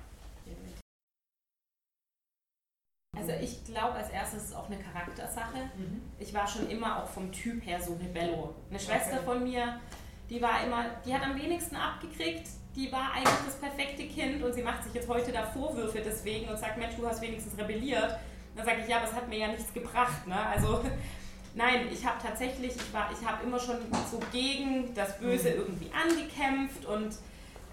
[3.17, 5.59] Also ich glaube als erstes ist es auch eine Charaktersache.
[5.77, 6.01] Mhm.
[6.19, 8.55] Ich war schon immer auch vom Typ her so Rebello.
[8.71, 9.25] Eine Schwester okay.
[9.25, 9.81] von mir,
[10.29, 14.55] die war immer, die hat am wenigsten abgekriegt, die war eigentlich das perfekte Kind und
[14.55, 18.17] sie macht sich jetzt heute da Vorwürfe deswegen und sagt, Mensch, du hast wenigstens rebelliert.
[18.57, 20.27] Dann sage ich, ja, aber es hat mir ja nichts gebracht.
[20.27, 20.37] Ne?
[20.37, 20.85] Also
[21.55, 23.77] nein, ich habe tatsächlich, ich ich habe immer schon
[24.11, 25.57] so gegen das Böse mhm.
[25.57, 27.17] irgendwie angekämpft und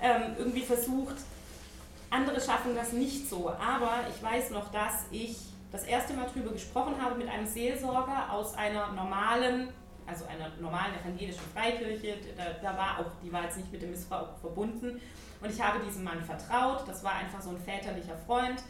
[0.01, 1.15] ähm, irgendwie versucht,
[2.09, 5.37] andere schaffen das nicht so, aber ich weiß noch, dass ich
[5.71, 9.69] das erste Mal darüber gesprochen habe mit einem Seelsorger aus einer normalen,
[10.05, 12.15] also einer normalen evangelischen Freikirche.
[12.37, 15.01] Da, da war auch, die war jetzt nicht mit dem Missbrauch verbunden.
[15.41, 16.87] Und ich habe diesem Mann vertraut.
[16.87, 18.63] Das war einfach so ein väterlicher Freund.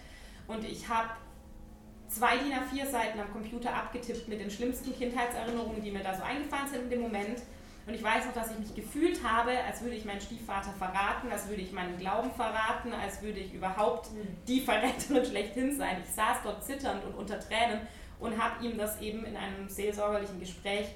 [0.47, 1.09] Und ich habe
[2.07, 6.23] zwei DIN A4 Seiten am Computer abgetippt mit den schlimmsten Kindheitserinnerungen, die mir da so
[6.23, 7.41] eingefallen sind in dem Moment.
[7.87, 11.31] Und ich weiß noch, dass ich mich gefühlt habe, als würde ich meinen Stiefvater verraten,
[11.31, 14.27] als würde ich meinen Glauben verraten, als würde ich überhaupt mhm.
[14.45, 15.97] die Verräterin schlechthin sein.
[16.03, 17.79] Ich saß dort zitternd und unter Tränen
[18.19, 20.87] und habe ihm das eben in einem seelsorgerlichen Gespräch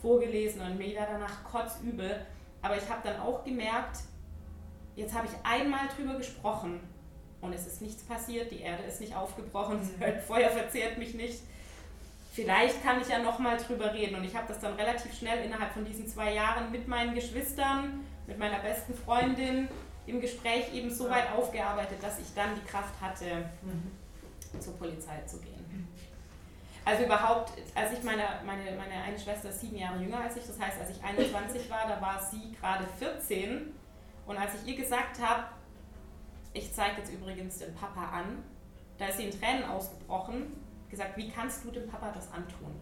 [0.00, 2.24] vorgelesen und mir war danach kotzübel.
[2.62, 3.98] Aber ich habe dann auch gemerkt,
[4.96, 6.80] jetzt habe ich einmal drüber gesprochen
[7.42, 11.40] und es ist nichts passiert, die Erde ist nicht aufgebrochen, das Feuer verzehrt mich nicht
[12.30, 14.16] vielleicht kann ich ja nochmal drüber reden.
[14.16, 18.04] Und ich habe das dann relativ schnell innerhalb von diesen zwei Jahren mit meinen Geschwistern,
[18.26, 19.68] mit meiner besten Freundin
[20.06, 24.60] im Gespräch eben so weit aufgearbeitet, dass ich dann die Kraft hatte, mhm.
[24.60, 25.88] zur Polizei zu gehen.
[26.84, 30.46] Also überhaupt, als ich meine, meine, meine eine Schwester ist sieben Jahre jünger als ich,
[30.46, 33.72] das heißt, als ich 21 war, da war sie gerade 14.
[34.26, 35.44] Und als ich ihr gesagt habe,
[36.52, 38.42] ich zeige jetzt übrigens den Papa an,
[38.98, 40.56] da ist sie in Tränen ausgebrochen
[40.90, 42.74] gesagt, wie kannst du dem Papa das antun?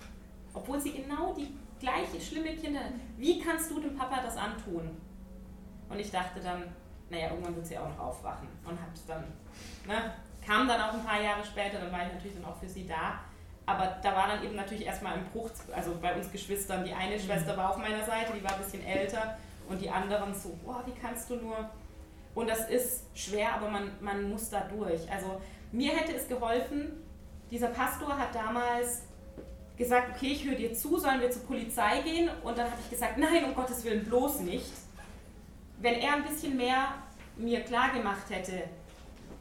[0.55, 2.81] Obwohl sie genau die gleiche schlimme Kinder.
[3.16, 4.90] Wie kannst du dem Papa das antun?
[5.88, 6.64] Und ich dachte dann,
[7.11, 8.49] naja, irgendwann wird sie auch noch aufwachen.
[8.64, 9.25] Und hab's dann,
[9.87, 10.12] ne,
[10.44, 12.87] kam dann auch ein paar Jahre später, dann war ich natürlich dann auch für sie
[12.87, 13.21] da.
[13.66, 16.85] Aber da war dann eben natürlich erstmal ein Bruch, also bei uns Geschwistern.
[16.85, 19.37] Die eine Schwester war auf meiner Seite, die war ein bisschen älter
[19.68, 21.68] und die anderen so, boah, wie kannst du nur?
[22.35, 25.11] Und das ist schwer, aber man, man muss da durch.
[25.11, 25.40] Also
[25.71, 26.92] mir hätte es geholfen,
[27.50, 29.02] dieser Pastor hat damals
[29.76, 32.28] gesagt, okay, ich höre dir zu, sollen wir zur Polizei gehen?
[32.42, 34.72] Und dann habe ich gesagt, nein, um Gottes Willen, bloß nicht.
[35.80, 36.94] Wenn er ein bisschen mehr
[37.37, 38.64] mir klar gemacht hätte,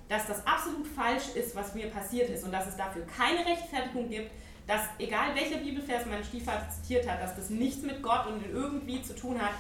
[0.08, 4.10] dass das absolut falsch ist, was mir passiert ist und dass es dafür keine Rechtfertigung
[4.10, 4.32] gibt,
[4.68, 9.02] dass egal welcher Bibelvers mein Stiefvater zitiert hat, dass das nichts mit Gott und irgendwie
[9.02, 9.52] zu tun hat,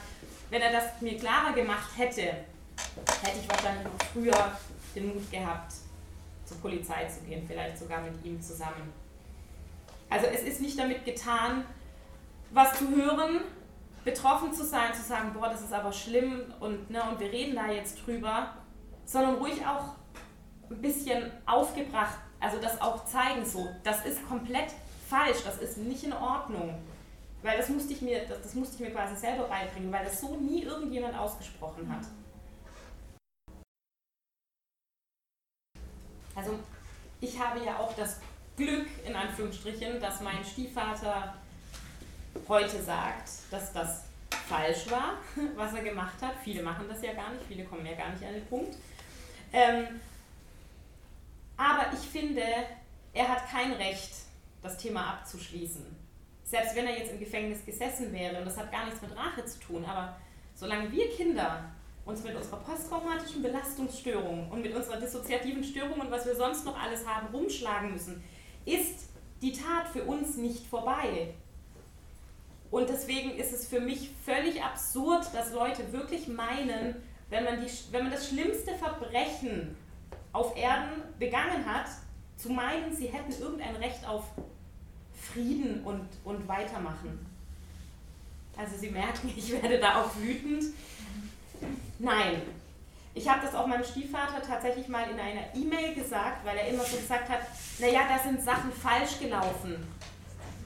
[0.49, 4.51] wenn er das mir klarer gemacht hätte, hätte ich wahrscheinlich noch früher
[4.95, 5.73] den Mut gehabt,
[6.47, 8.93] zur Polizei zu gehen, vielleicht sogar mit ihm zusammen.
[10.09, 11.65] Also es ist nicht damit getan,
[12.51, 13.41] was zu hören,
[14.05, 17.55] betroffen zu sein, zu sagen, boah, das ist aber schlimm und, ne, und wir reden
[17.55, 18.53] da jetzt drüber,
[19.05, 19.95] sondern ruhig auch
[20.69, 24.71] ein bisschen aufgebracht, also das auch zeigen so, das ist komplett
[25.09, 26.75] falsch, das ist nicht in Ordnung.
[27.43, 30.21] Weil das musste ich mir, das, das musste ich mir quasi selber beibringen, weil das
[30.21, 32.05] so nie irgendjemand ausgesprochen hat.
[37.37, 38.19] Ich habe ja auch das
[38.55, 41.35] Glück, in Anführungsstrichen, dass mein Stiefvater
[42.47, 44.05] heute sagt, dass das
[44.47, 45.17] falsch war,
[45.55, 46.33] was er gemacht hat.
[46.43, 48.75] Viele machen das ja gar nicht, viele kommen ja gar nicht an den Punkt.
[49.53, 49.99] Ähm,
[51.57, 52.41] aber ich finde,
[53.13, 54.13] er hat kein Recht,
[54.63, 55.85] das Thema abzuschließen.
[56.43, 59.45] Selbst wenn er jetzt im Gefängnis gesessen wäre, und das hat gar nichts mit Rache
[59.45, 60.17] zu tun, aber
[60.55, 61.65] solange wir Kinder
[62.07, 66.79] uns mit unserer posttraumatischen Belastungsstörung und mit unserer dissoziativen Störung und was wir sonst noch
[66.79, 68.23] alles haben, rumschlagen müssen,
[68.65, 69.09] ist
[69.41, 71.33] die Tat für uns nicht vorbei.
[72.71, 76.95] Und deswegen ist es für mich völlig absurd, dass Leute wirklich meinen,
[77.29, 79.75] wenn man, die, wenn man das schlimmste Verbrechen
[80.33, 81.87] auf Erden begangen hat,
[82.37, 84.23] zu meinen, sie hätten irgendein Recht auf
[85.33, 87.25] Frieden und, und weitermachen.
[88.55, 90.65] Also Sie merken, ich werde da auch wütend.
[91.99, 92.41] Nein.
[93.13, 96.83] Ich habe das auch meinem Stiefvater tatsächlich mal in einer E-Mail gesagt, weil er immer
[96.83, 97.39] so gesagt hat,
[97.79, 99.87] naja, da sind Sachen falsch gelaufen.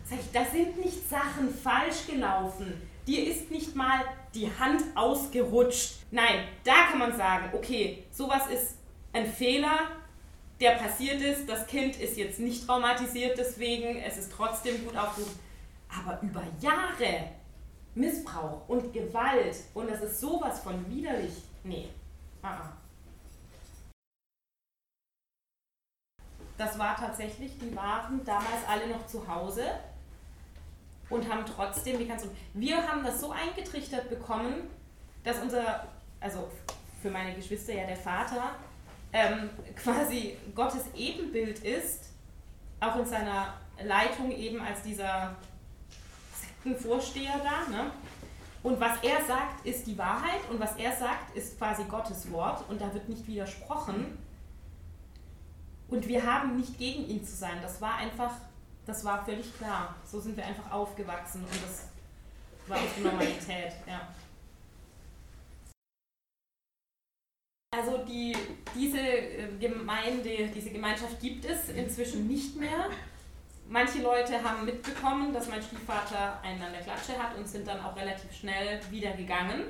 [0.09, 2.81] Sag ich, da sind nicht Sachen falsch gelaufen.
[3.07, 4.01] Dir ist nicht mal
[4.35, 5.93] die Hand ausgerutscht.
[6.11, 8.75] Nein, da kann man sagen, okay, sowas ist
[9.13, 9.79] ein Fehler,
[10.59, 11.47] der passiert ist.
[11.47, 15.39] Das Kind ist jetzt nicht traumatisiert deswegen, es ist trotzdem gut aufgehoben.
[15.89, 17.31] Aber über Jahre
[17.95, 21.33] Missbrauch und Gewalt und das ist sowas von widerlich.
[21.63, 21.89] Nee.
[22.41, 22.69] Ah.
[26.57, 29.63] Das war tatsächlich, die waren damals alle noch zu Hause
[31.09, 34.69] und haben trotzdem, wie kannst du, wir haben das so eingetrichtert bekommen,
[35.23, 35.87] dass unser,
[36.19, 36.49] also
[37.01, 38.55] für meine Geschwister ja der Vater,
[39.11, 42.11] ähm, quasi Gottes Ebenbild ist,
[42.79, 45.35] auch in seiner Leitung eben als dieser
[46.63, 47.69] Sektenvorsteher da.
[47.69, 47.91] Ne?
[48.63, 52.63] Und was er sagt, ist die Wahrheit und was er sagt, ist quasi Gottes Wort
[52.69, 54.17] und da wird nicht widersprochen.
[55.87, 57.57] Und wir haben nicht gegen ihn zu sein.
[57.61, 58.33] Das war einfach,
[58.85, 59.95] das war völlig klar.
[60.05, 61.87] So sind wir einfach aufgewachsen und das
[62.67, 63.73] war unsere Normalität.
[63.87, 64.07] Ja.
[67.73, 68.35] Also die,
[68.75, 72.89] diese äh, Gemeinde, diese Gemeinschaft gibt es inzwischen nicht mehr.
[73.71, 77.79] Manche Leute haben mitbekommen, dass mein Stiefvater einen an der Klatsche hat und sind dann
[77.79, 79.63] auch relativ schnell wieder gegangen,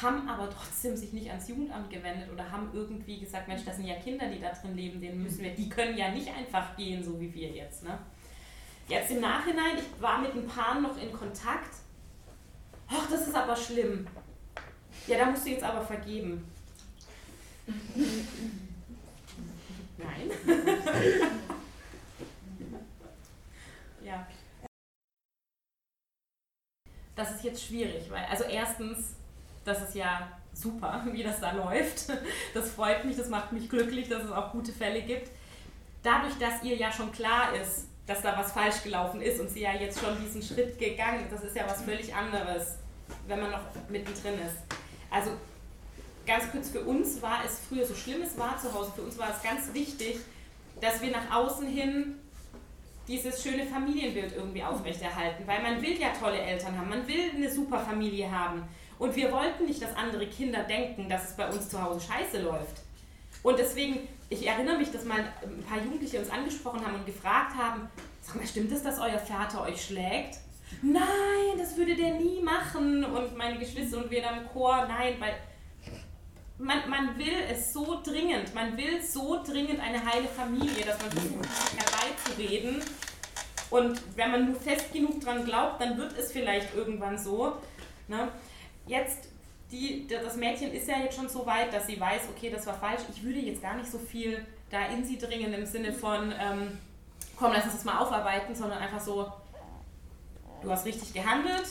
[0.00, 3.86] haben aber trotzdem sich nicht ans Jugendamt gewendet oder haben irgendwie gesagt, Mensch, das sind
[3.86, 7.04] ja Kinder, die da drin leben, denen müssen wir, die können ja nicht einfach gehen,
[7.04, 7.84] so wie wir jetzt.
[7.84, 7.98] Ne?
[8.88, 11.74] Jetzt im Nachhinein, ich war mit ein paar noch in Kontakt.
[12.88, 14.06] Ach, das ist aber schlimm.
[15.06, 16.50] Ja, da musst du jetzt aber vergeben.
[19.98, 20.30] Nein.
[24.08, 24.26] ja.
[27.18, 29.16] Das ist jetzt schwierig, weil, also erstens,
[29.64, 32.12] das ist ja super, wie das da läuft.
[32.54, 35.28] Das freut mich, das macht mich glücklich, dass es auch gute Fälle gibt.
[36.04, 39.62] Dadurch, dass ihr ja schon klar ist, dass da was falsch gelaufen ist und sie
[39.62, 42.76] ja jetzt schon diesen Schritt gegangen ist, das ist ja was völlig anderes,
[43.26, 44.58] wenn man noch mittendrin ist.
[45.10, 45.32] Also
[46.24, 49.18] ganz kurz, für uns war es früher, so schlimm es war zu Hause, für uns
[49.18, 50.20] war es ganz wichtig,
[50.80, 52.14] dass wir nach außen hin
[53.08, 57.50] dieses schöne Familienbild irgendwie aufrechterhalten, weil man will ja tolle Eltern haben, man will eine
[57.50, 58.62] super Familie haben.
[58.98, 62.42] Und wir wollten nicht, dass andere Kinder denken, dass es bei uns zu Hause scheiße
[62.42, 62.82] läuft.
[63.42, 67.56] Und deswegen, ich erinnere mich, dass mal ein paar Jugendliche uns angesprochen haben und gefragt
[67.56, 67.88] haben,
[68.20, 70.38] sag mal, stimmt es, dass euer Vater euch schlägt?
[70.82, 73.04] nein, das würde der nie machen.
[73.04, 75.34] Und meine Geschwister und wir dann im Chor, nein, weil
[76.58, 81.10] man, man will es so dringend, man will so dringend eine heile Familie, dass man
[81.10, 82.82] versucht, herbeizureden.
[83.70, 87.54] Und wenn man nur fest genug dran glaubt, dann wird es vielleicht irgendwann so.
[88.08, 88.28] Ne?
[88.86, 89.28] Jetzt,
[89.70, 92.74] die, das Mädchen ist ja jetzt schon so weit, dass sie weiß, okay, das war
[92.74, 93.02] falsch.
[93.14, 96.78] Ich würde jetzt gar nicht so viel da in sie dringen im Sinne von, ähm,
[97.36, 99.32] komm, lass uns das mal aufarbeiten, sondern einfach so,
[100.62, 101.68] du hast richtig gehandelt,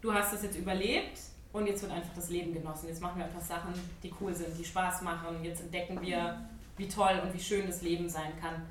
[0.00, 1.18] du hast das jetzt überlebt
[1.52, 2.88] und jetzt wird einfach das Leben genossen.
[2.88, 5.42] Jetzt machen wir einfach Sachen, die cool sind, die Spaß machen.
[5.42, 8.62] Jetzt entdecken wir, wie toll und wie schön das Leben sein kann.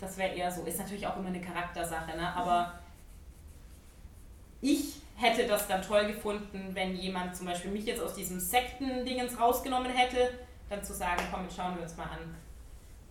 [0.00, 0.64] Das wäre eher so.
[0.64, 2.34] Ist natürlich auch immer eine Charaktersache, ne?
[2.34, 2.78] aber
[4.60, 9.38] ich hätte das dann toll gefunden, wenn jemand zum Beispiel mich jetzt aus diesem Sekten-Dingens
[9.38, 10.30] rausgenommen hätte,
[10.68, 12.34] dann zu sagen, komm, jetzt schauen wir uns mal an,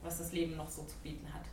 [0.02, 1.44] was das Leben noch so zu bieten hat.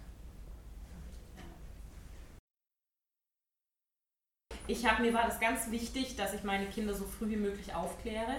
[4.69, 7.75] Ich habe mir war das ganz wichtig, dass ich meine Kinder so früh wie möglich
[7.75, 8.37] aufkläre,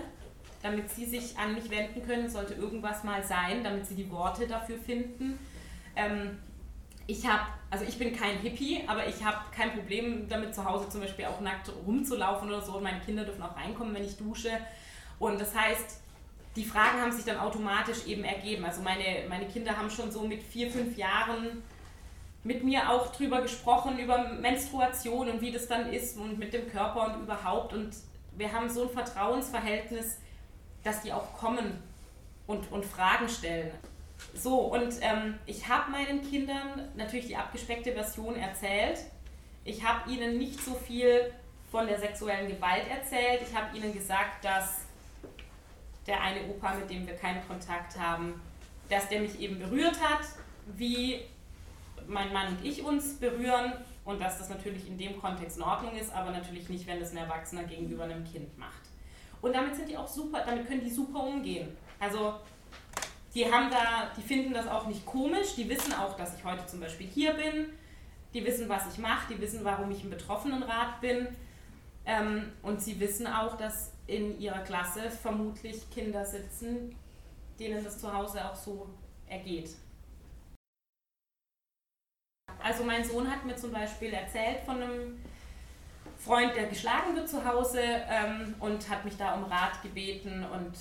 [0.61, 4.45] damit sie sich an mich wenden können, sollte irgendwas mal sein, damit sie die Worte
[4.45, 5.39] dafür finden.
[5.95, 6.37] Ähm,
[7.07, 10.87] ich habe, also ich bin kein Hippie, aber ich habe kein Problem damit zu Hause
[10.89, 12.73] zum Beispiel auch nackt rumzulaufen oder so.
[12.73, 14.51] Und meine Kinder dürfen auch reinkommen, wenn ich dusche.
[15.17, 15.99] Und das heißt,
[16.55, 18.65] die Fragen haben sich dann automatisch eben ergeben.
[18.65, 21.63] Also meine, meine Kinder haben schon so mit vier, fünf Jahren
[22.43, 26.69] mit mir auch drüber gesprochen, über Menstruation und wie das dann ist und mit dem
[26.69, 27.73] Körper und überhaupt.
[27.73, 27.91] Und
[28.37, 30.17] wir haben so ein Vertrauensverhältnis,
[30.83, 31.83] dass die auch kommen
[32.47, 33.71] und, und Fragen stellen.
[34.33, 38.99] So, und ähm, ich habe meinen Kindern natürlich die abgespeckte Version erzählt.
[39.63, 41.33] Ich habe ihnen nicht so viel
[41.71, 43.41] von der sexuellen Gewalt erzählt.
[43.47, 44.81] Ich habe ihnen gesagt, dass
[46.07, 48.41] der eine Opa, mit dem wir keinen Kontakt haben,
[48.89, 50.25] dass der mich eben berührt hat,
[50.65, 51.21] wie
[52.09, 53.73] mein Mann und ich uns berühren
[54.05, 57.11] und dass das natürlich in dem Kontext in Ordnung ist, aber natürlich nicht, wenn das
[57.11, 58.81] ein Erwachsener gegenüber einem Kind macht.
[59.41, 61.69] Und damit sind die auch super, damit können die super umgehen.
[61.99, 62.33] Also
[63.33, 66.65] die haben da, die finden das auch nicht komisch, die wissen auch, dass ich heute
[66.65, 67.67] zum Beispiel hier bin,
[68.33, 71.27] die wissen, was ich mache, die wissen, warum ich im Betroffenenrat bin
[72.05, 76.95] ähm, und sie wissen auch, dass in ihrer Klasse vermutlich Kinder sitzen,
[77.59, 78.89] denen das zu Hause auch so
[79.27, 79.75] ergeht.
[82.63, 85.19] Also mein Sohn hat mir zum Beispiel erzählt von einem
[86.17, 90.73] Freund, der geschlagen wird zu Hause ähm, und hat mich da um Rat gebeten und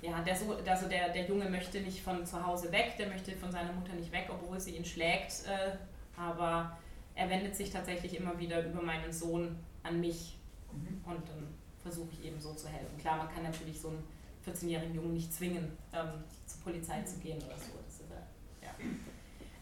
[0.00, 3.32] ja, der, so, also der, der Junge möchte nicht von zu Hause weg, der möchte
[3.32, 5.76] von seiner Mutter nicht weg, obwohl sie ihn schlägt, äh,
[6.18, 6.76] aber
[7.14, 10.36] er wendet sich tatsächlich immer wieder über meinen Sohn an mich
[10.72, 11.00] mhm.
[11.10, 11.48] und dann
[11.82, 12.96] versuche ich eben so zu helfen.
[12.98, 14.04] Klar, man kann natürlich so einen
[14.46, 17.72] 14-jährigen Jungen nicht zwingen, ähm, zur Polizei zu gehen oder so.
[17.86, 18.70] Das ist, äh, ja.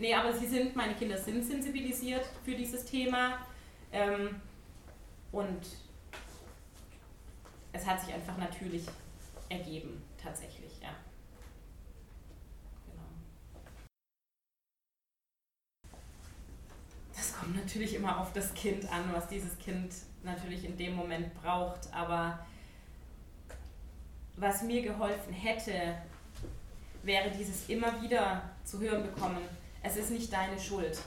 [0.03, 3.39] Nee, aber sie sind, meine Kinder sind sensibilisiert für dieses Thema.
[3.93, 4.41] Ähm,
[5.31, 5.65] und
[7.73, 8.85] es hat sich einfach natürlich
[9.49, 10.89] ergeben, tatsächlich, ja.
[12.85, 13.05] Genau.
[17.15, 21.33] Das kommt natürlich immer auf das Kind an, was dieses Kind natürlich in dem Moment
[21.41, 21.95] braucht.
[21.95, 22.45] Aber
[24.35, 25.95] was mir geholfen hätte,
[27.05, 30.99] wäre dieses immer wieder zu hören bekommen, es ist nicht deine Schuld.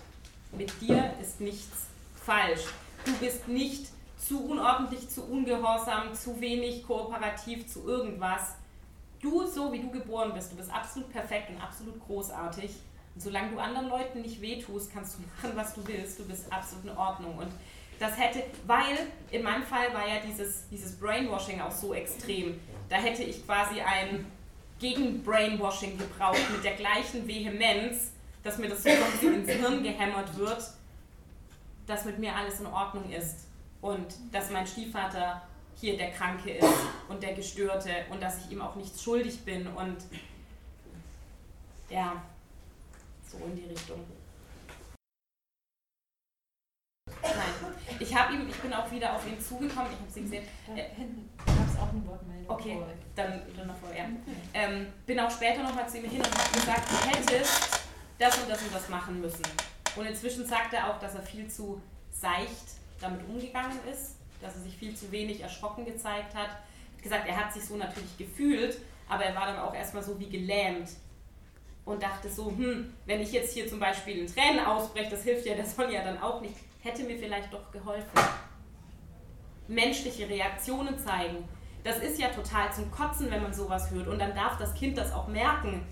[0.52, 2.66] Mit dir ist nichts falsch.
[3.06, 8.56] Du bist nicht zu unordentlich, zu ungehorsam, zu wenig kooperativ, zu irgendwas.
[9.22, 12.72] Du, so wie du geboren bist, du bist absolut perfekt und absolut großartig.
[13.16, 16.20] Und solange du anderen Leuten nicht wehtust, kannst du machen, was du willst.
[16.20, 17.38] Du bist absolut in Ordnung.
[17.38, 17.52] Und
[18.00, 18.98] das hätte, weil
[19.32, 22.60] in meinem Fall war ja dieses, dieses Brainwashing auch so extrem.
[22.90, 24.26] Da hätte ich quasi ein
[24.80, 28.12] Gegen-Brainwashing gebraucht mit der gleichen Vehemenz,
[28.46, 30.64] dass mir das so ins Hirn gehämmert wird,
[31.88, 33.48] dass mit mir alles in Ordnung ist
[33.82, 35.42] und dass mein Stiefvater
[35.76, 36.74] hier der Kranke ist
[37.10, 39.98] und der Gestörte und dass ich ihm auch nichts schuldig bin und
[41.90, 42.22] ja,
[43.28, 44.00] so in die Richtung.
[47.24, 50.44] Nein, ich habe ihm, ich bin auch wieder auf ihn zugekommen, ich habe sie gesehen.
[50.76, 52.56] Äh, hinten gab es auch eine Wortmeldung.
[52.56, 52.80] Okay,
[53.16, 54.08] dann, dann noch vorher.
[54.54, 57.85] Ähm, bin auch später nochmal zu ihm hin und habe gesagt, du hättest
[58.18, 59.44] das und das und das machen müssen.
[59.96, 64.62] Und inzwischen sagt er auch, dass er viel zu seicht damit umgegangen ist, dass er
[64.62, 66.50] sich viel zu wenig erschrocken gezeigt hat.
[67.02, 70.30] Gesagt, er hat sich so natürlich gefühlt, aber er war dann auch erstmal so wie
[70.30, 70.90] gelähmt
[71.86, 75.46] und dachte so, hm, wenn ich jetzt hier zum Beispiel in Tränen ausbreche, das hilft
[75.46, 78.10] ja der Sonja dann auch nicht, hätte mir vielleicht doch geholfen.
[79.68, 81.48] Menschliche Reaktionen zeigen.
[81.84, 84.08] Das ist ja total zum Kotzen, wenn man sowas hört.
[84.08, 85.86] Und dann darf das Kind das auch merken.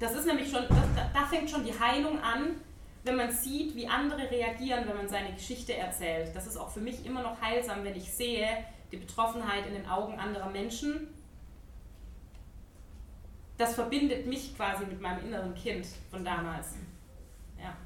[0.00, 2.56] Das ist nämlich schon, das, da fängt schon die Heilung an,
[3.04, 6.34] wenn man sieht, wie andere reagieren, wenn man seine Geschichte erzählt.
[6.34, 8.48] Das ist auch für mich immer noch heilsam, wenn ich sehe
[8.90, 11.08] die Betroffenheit in den Augen anderer Menschen.
[13.58, 16.68] Das verbindet mich quasi mit meinem inneren Kind von damals.
[17.58, 17.76] Ja.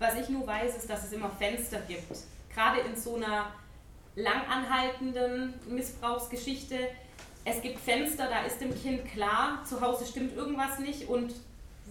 [0.00, 2.16] Was ich nur weiß, ist, dass es immer Fenster gibt.
[2.52, 3.52] Gerade in so einer
[4.16, 6.88] langanhaltenden Missbrauchsgeschichte.
[7.44, 11.32] Es gibt Fenster, da ist dem Kind klar, zu Hause stimmt irgendwas nicht und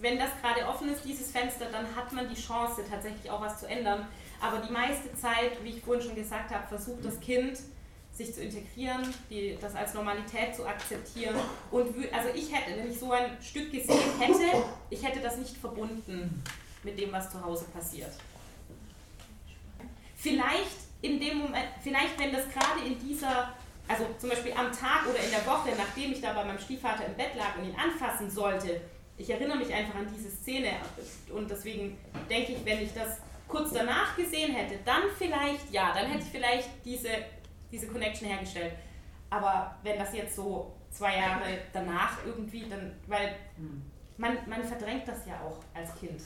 [0.00, 3.60] wenn das gerade offen ist, dieses Fenster, dann hat man die Chance, tatsächlich auch was
[3.60, 4.06] zu ändern.
[4.40, 7.58] Aber die meiste Zeit, wie ich vorhin schon gesagt habe, versucht das Kind,
[8.12, 11.36] sich zu integrieren, die, das als Normalität zu akzeptieren.
[11.70, 15.56] Und also ich hätte, wenn ich so ein Stück gesehen hätte, ich hätte das nicht
[15.56, 16.42] verbunden
[16.82, 18.12] mit dem, was zu Hause passiert.
[20.16, 23.54] Vielleicht in dem Moment, vielleicht wenn das gerade in dieser,
[23.90, 27.06] also zum Beispiel am Tag oder in der Woche, nachdem ich da bei meinem Stiefvater
[27.06, 28.80] im Bett lag und ihn anfassen sollte,
[29.16, 30.70] ich erinnere mich einfach an diese Szene
[31.34, 31.98] und deswegen
[32.30, 33.18] denke ich, wenn ich das
[33.48, 37.08] kurz danach gesehen hätte, dann vielleicht, ja, dann hätte ich vielleicht diese,
[37.72, 38.74] diese Connection hergestellt.
[39.28, 43.34] Aber wenn das jetzt so zwei Jahre danach irgendwie, dann, weil
[44.16, 46.22] man, man verdrängt das ja auch als Kind.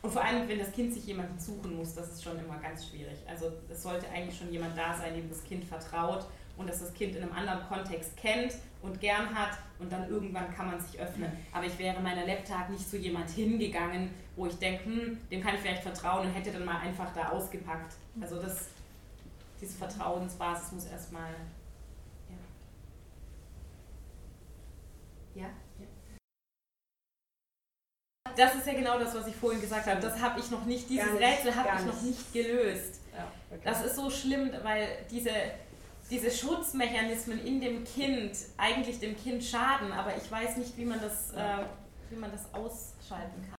[0.00, 2.86] Und vor allem, wenn das Kind sich jemanden suchen muss, das ist schon immer ganz
[2.88, 3.18] schwierig.
[3.28, 6.26] Also es sollte eigentlich schon jemand da sein, dem das Kind vertraut
[6.56, 10.52] und dass das Kind in einem anderen Kontext kennt und gern hat und dann irgendwann
[10.54, 11.30] kann man sich öffnen.
[11.52, 15.54] Aber ich wäre meiner Lebtag nicht zu jemand hingegangen, wo ich denke, hm, dem kann
[15.54, 17.94] ich vielleicht vertrauen und hätte dann mal einfach da ausgepackt.
[18.20, 18.66] Also das,
[19.60, 21.30] diese Vertrauensbasis muss erstmal.
[25.34, 25.42] Ja.
[25.42, 25.48] ja?
[28.36, 30.00] Das ist ja genau das, was ich vorhin gesagt habe.
[30.00, 33.00] Das habe ich noch nicht, dieses nicht, Rätsel habe ich noch nicht gelöst.
[33.14, 33.60] Ja, okay.
[33.64, 35.30] Das ist so schlimm, weil diese
[36.12, 41.00] diese Schutzmechanismen in dem Kind eigentlich dem Kind schaden, aber ich weiß nicht, wie man
[41.00, 41.64] das, äh,
[42.10, 43.56] wie man das ausschalten kann.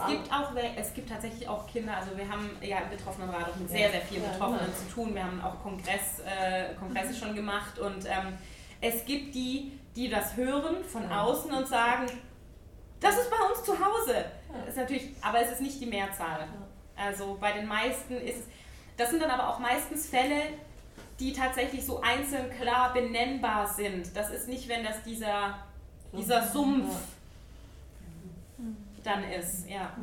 [0.00, 3.56] Es gibt auch, es gibt tatsächlich auch Kinder, also wir haben ja im Betroffenenrat auch
[3.56, 5.12] mit sehr, sehr vielen Betroffenen zu tun.
[5.12, 8.38] Wir haben auch Kongress, äh, Kongresse schon gemacht und ähm,
[8.80, 12.06] es gibt die, die das hören von außen und sagen,
[13.00, 14.24] das ist bei uns zu Hause.
[14.60, 16.46] Das ist natürlich, aber es ist nicht die Mehrzahl.
[16.94, 18.44] Also bei den meisten ist es,
[18.98, 20.42] das sind dann aber auch meistens Fälle,
[21.20, 24.14] die tatsächlich so einzeln klar benennbar sind.
[24.14, 25.58] Das ist nicht, wenn das dieser,
[26.12, 26.94] dieser Sumpf
[29.04, 29.68] dann ist.
[29.68, 29.96] Ja.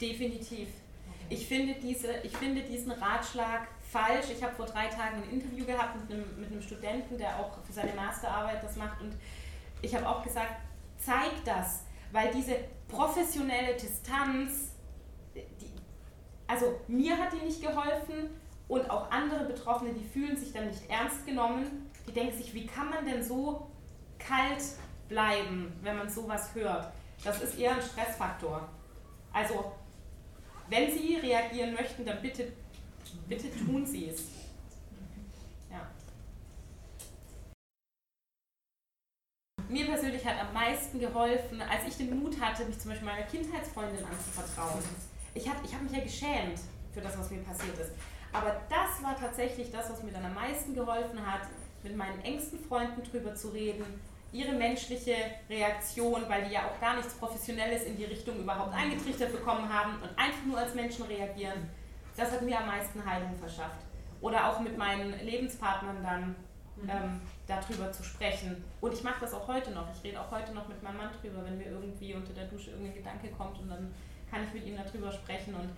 [0.00, 0.68] Definitiv.
[1.28, 4.26] Ich finde, diese, ich finde diesen Ratschlag falsch.
[4.30, 7.58] Ich habe vor drei Tagen ein Interview gehabt mit einem, mit einem Studenten, der auch
[7.64, 9.00] für seine Masterarbeit das macht.
[9.00, 9.14] Und
[9.80, 10.60] ich habe auch gesagt,
[10.98, 12.56] zeig das, weil diese
[12.88, 14.75] professionelle Distanz
[16.46, 18.30] also mir hat die nicht geholfen
[18.68, 22.66] und auch andere Betroffene, die fühlen sich dann nicht ernst genommen, die denken sich, wie
[22.66, 23.68] kann man denn so
[24.18, 24.62] kalt
[25.08, 26.92] bleiben, wenn man sowas hört?
[27.24, 28.68] Das ist eher ein Stressfaktor.
[29.32, 29.72] Also,
[30.68, 32.52] wenn Sie reagieren möchten, dann bitte,
[33.28, 34.24] bitte tun Sie es.
[35.70, 35.88] Ja.
[39.68, 43.26] Mir persönlich hat am meisten geholfen, als ich den Mut hatte, mich zum Beispiel meiner
[43.26, 44.82] Kindheitsfreundin anzuvertrauen
[45.36, 46.60] ich habe ich hab mich ja geschämt
[46.92, 47.92] für das, was mir passiert ist.
[48.32, 51.42] Aber das war tatsächlich das, was mir dann am meisten geholfen hat,
[51.82, 53.84] mit meinen engsten Freunden drüber zu reden,
[54.32, 55.14] ihre menschliche
[55.48, 59.94] Reaktion, weil die ja auch gar nichts Professionelles in die Richtung überhaupt eingetrichtert bekommen haben
[60.02, 61.70] und einfach nur als Menschen reagieren.
[62.16, 63.80] Das hat mir am meisten Heilung verschafft.
[64.20, 66.34] Oder auch mit meinen Lebenspartnern dann
[66.76, 66.90] mhm.
[66.90, 68.64] ähm, darüber zu sprechen.
[68.80, 69.86] Und ich mache das auch heute noch.
[69.94, 72.70] Ich rede auch heute noch mit meinem Mann drüber, wenn mir irgendwie unter der Dusche
[72.70, 73.94] irgendein Gedanke kommt und dann
[74.30, 75.70] kann ich mit ihm darüber sprechen und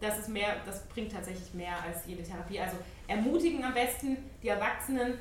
[0.00, 2.60] das ist mehr, das bringt tatsächlich mehr als jede Therapie.
[2.60, 2.76] Also
[3.08, 5.18] ermutigen am besten die Erwachsenen,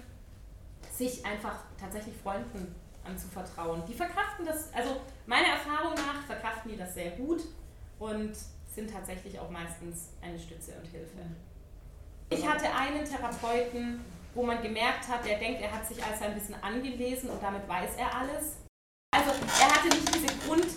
[0.91, 3.83] sich einfach tatsächlich Freunden anzuvertrauen.
[3.87, 7.41] Die verkraften das, also meiner Erfahrung nach verkraften die das sehr gut
[7.99, 8.33] und
[8.73, 11.17] sind tatsächlich auch meistens eine Stütze und Hilfe.
[12.29, 14.01] Ich hatte einen Therapeuten,
[14.35, 17.67] wo man gemerkt hat, der denkt, er hat sich alles ein bisschen angelesen und damit
[17.67, 18.57] weiß er alles.
[19.11, 20.67] Also er hatte nicht diese Grund,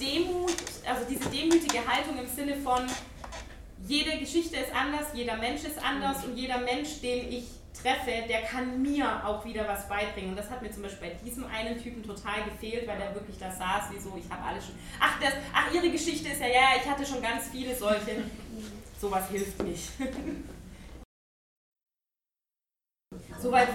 [0.00, 2.86] Demut, also diese demütige Haltung im Sinne von,
[3.86, 7.44] jede Geschichte ist anders, jeder Mensch ist anders und jeder Mensch, den ich
[7.80, 10.30] treffe, der kann mir auch wieder was beibringen.
[10.30, 13.36] Und das hat mir zum Beispiel bei diesem einen Typen total gefehlt, weil der wirklich
[13.38, 14.74] da saß, wie so, ich habe alles schon.
[14.98, 18.24] Ach, das, ach, ihre Geschichte ist ja, ja, ich hatte schon ganz viele solche.
[19.00, 19.90] Sowas hilft nicht.
[23.40, 23.68] So weit,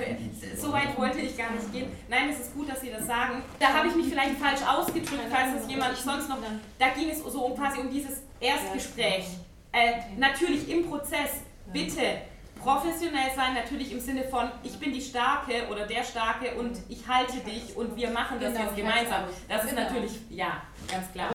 [0.57, 1.91] so weit wollte ich gar nicht gehen.
[2.07, 3.43] Nein, es ist gut, dass Sie das sagen.
[3.59, 6.37] Da habe ich mich vielleicht falsch ausgedrückt, falls es jemand sonst noch.
[6.77, 9.25] Da ging es so um quasi um dieses Erstgespräch.
[9.71, 12.21] Äh, natürlich im Prozess, bitte.
[12.59, 17.07] professionell sein, natürlich im Sinne von, ich bin die Starke oder der Starke und ich
[17.07, 19.23] halte dich und wir machen das Genau, jetzt gemeinsam.
[19.47, 19.81] Das ist Genau.
[19.83, 20.61] natürlich, ja,
[20.91, 21.31] ganz klar.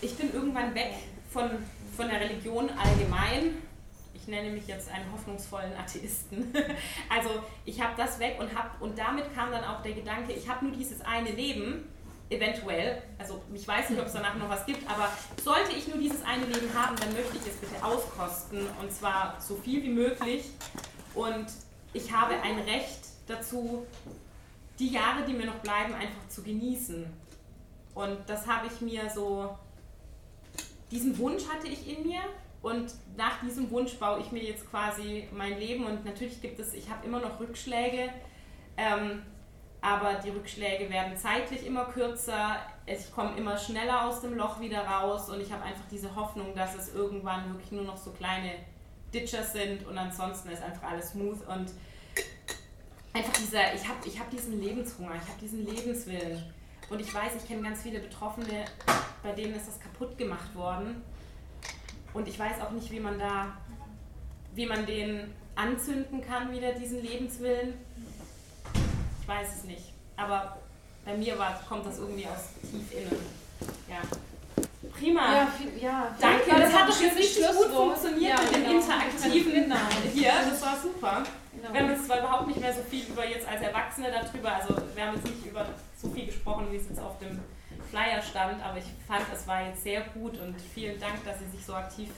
[0.00, 0.94] Ich bin irgendwann weg
[1.32, 1.50] von,
[1.96, 3.60] von der Religion allgemein.
[4.30, 6.52] Nenne mich jetzt einen hoffnungsvollen Atheisten.
[7.08, 7.30] Also
[7.64, 10.66] ich habe das weg und, hab, und damit kam dann auch der Gedanke, ich habe
[10.66, 11.88] nur dieses eine Leben,
[12.30, 15.10] eventuell, also ich weiß nicht, ob es danach noch was gibt, aber
[15.42, 19.36] sollte ich nur dieses eine Leben haben, dann möchte ich es bitte auskosten und zwar
[19.40, 20.44] so viel wie möglich.
[21.14, 21.46] Und
[21.92, 23.84] ich habe ein Recht dazu,
[24.78, 27.04] die Jahre, die mir noch bleiben, einfach zu genießen.
[27.94, 29.58] Und das habe ich mir so,
[30.92, 32.20] diesen Wunsch hatte ich in mir
[32.62, 36.72] und nach diesem Wunsch baue ich mir jetzt quasi mein Leben und natürlich gibt es,
[36.72, 38.08] ich habe immer noch Rückschläge,
[38.78, 39.22] ähm,
[39.82, 42.56] aber die Rückschläge werden zeitlich immer kürzer,
[42.86, 46.54] ich komme immer schneller aus dem Loch wieder raus und ich habe einfach diese Hoffnung,
[46.54, 48.52] dass es irgendwann wirklich nur noch so kleine
[49.12, 51.72] Ditchers sind und ansonsten ist einfach alles smooth und
[53.12, 56.42] einfach dieser, ich habe ich hab diesen Lebenshunger, ich habe diesen Lebenswillen.
[56.88, 58.64] Und ich weiß, ich kenne ganz viele Betroffene,
[59.22, 61.02] bei denen ist das kaputt gemacht worden
[62.14, 63.46] und ich weiß auch nicht, wie man da,
[64.54, 67.74] wie man den anzünden kann, wieder diesen Lebenswillen.
[69.20, 69.92] Ich weiß es nicht.
[70.16, 70.58] Aber
[71.04, 73.16] bei mir war, kommt das irgendwie aus tief innen.
[73.88, 74.00] Ja.
[74.98, 75.34] Prima.
[75.34, 76.14] Ja, viel, ja.
[76.20, 78.80] Danke, Ja, das hat doch jetzt richtig gut funktioniert Ja, mit dem genau.
[78.80, 79.76] Interaktiven Genau.
[80.12, 80.32] hier.
[80.50, 81.22] Das war super.
[81.54, 81.72] Genau.
[81.72, 84.74] Wir haben jetzt zwar überhaupt nicht mehr so viel über jetzt als Erwachsene darüber, also
[84.94, 85.66] wir haben jetzt nicht über
[86.00, 87.38] so viel gesprochen, wie es jetzt auf dem
[87.90, 91.48] Flyer stand, aber ich fand, es war jetzt sehr gut und vielen Dank, dass Sie
[91.48, 92.10] sich so aktiv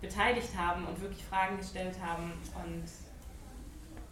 [0.00, 2.32] beteiligt haben und wirklich Fragen gestellt haben.
[2.54, 2.84] Und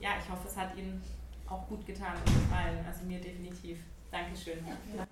[0.01, 1.03] ja, ich hoffe, es hat Ihnen
[1.49, 2.85] auch gut getan und gefallen.
[2.87, 3.79] Also mir definitiv.
[4.11, 4.65] Dankeschön.
[4.97, 5.07] Ja.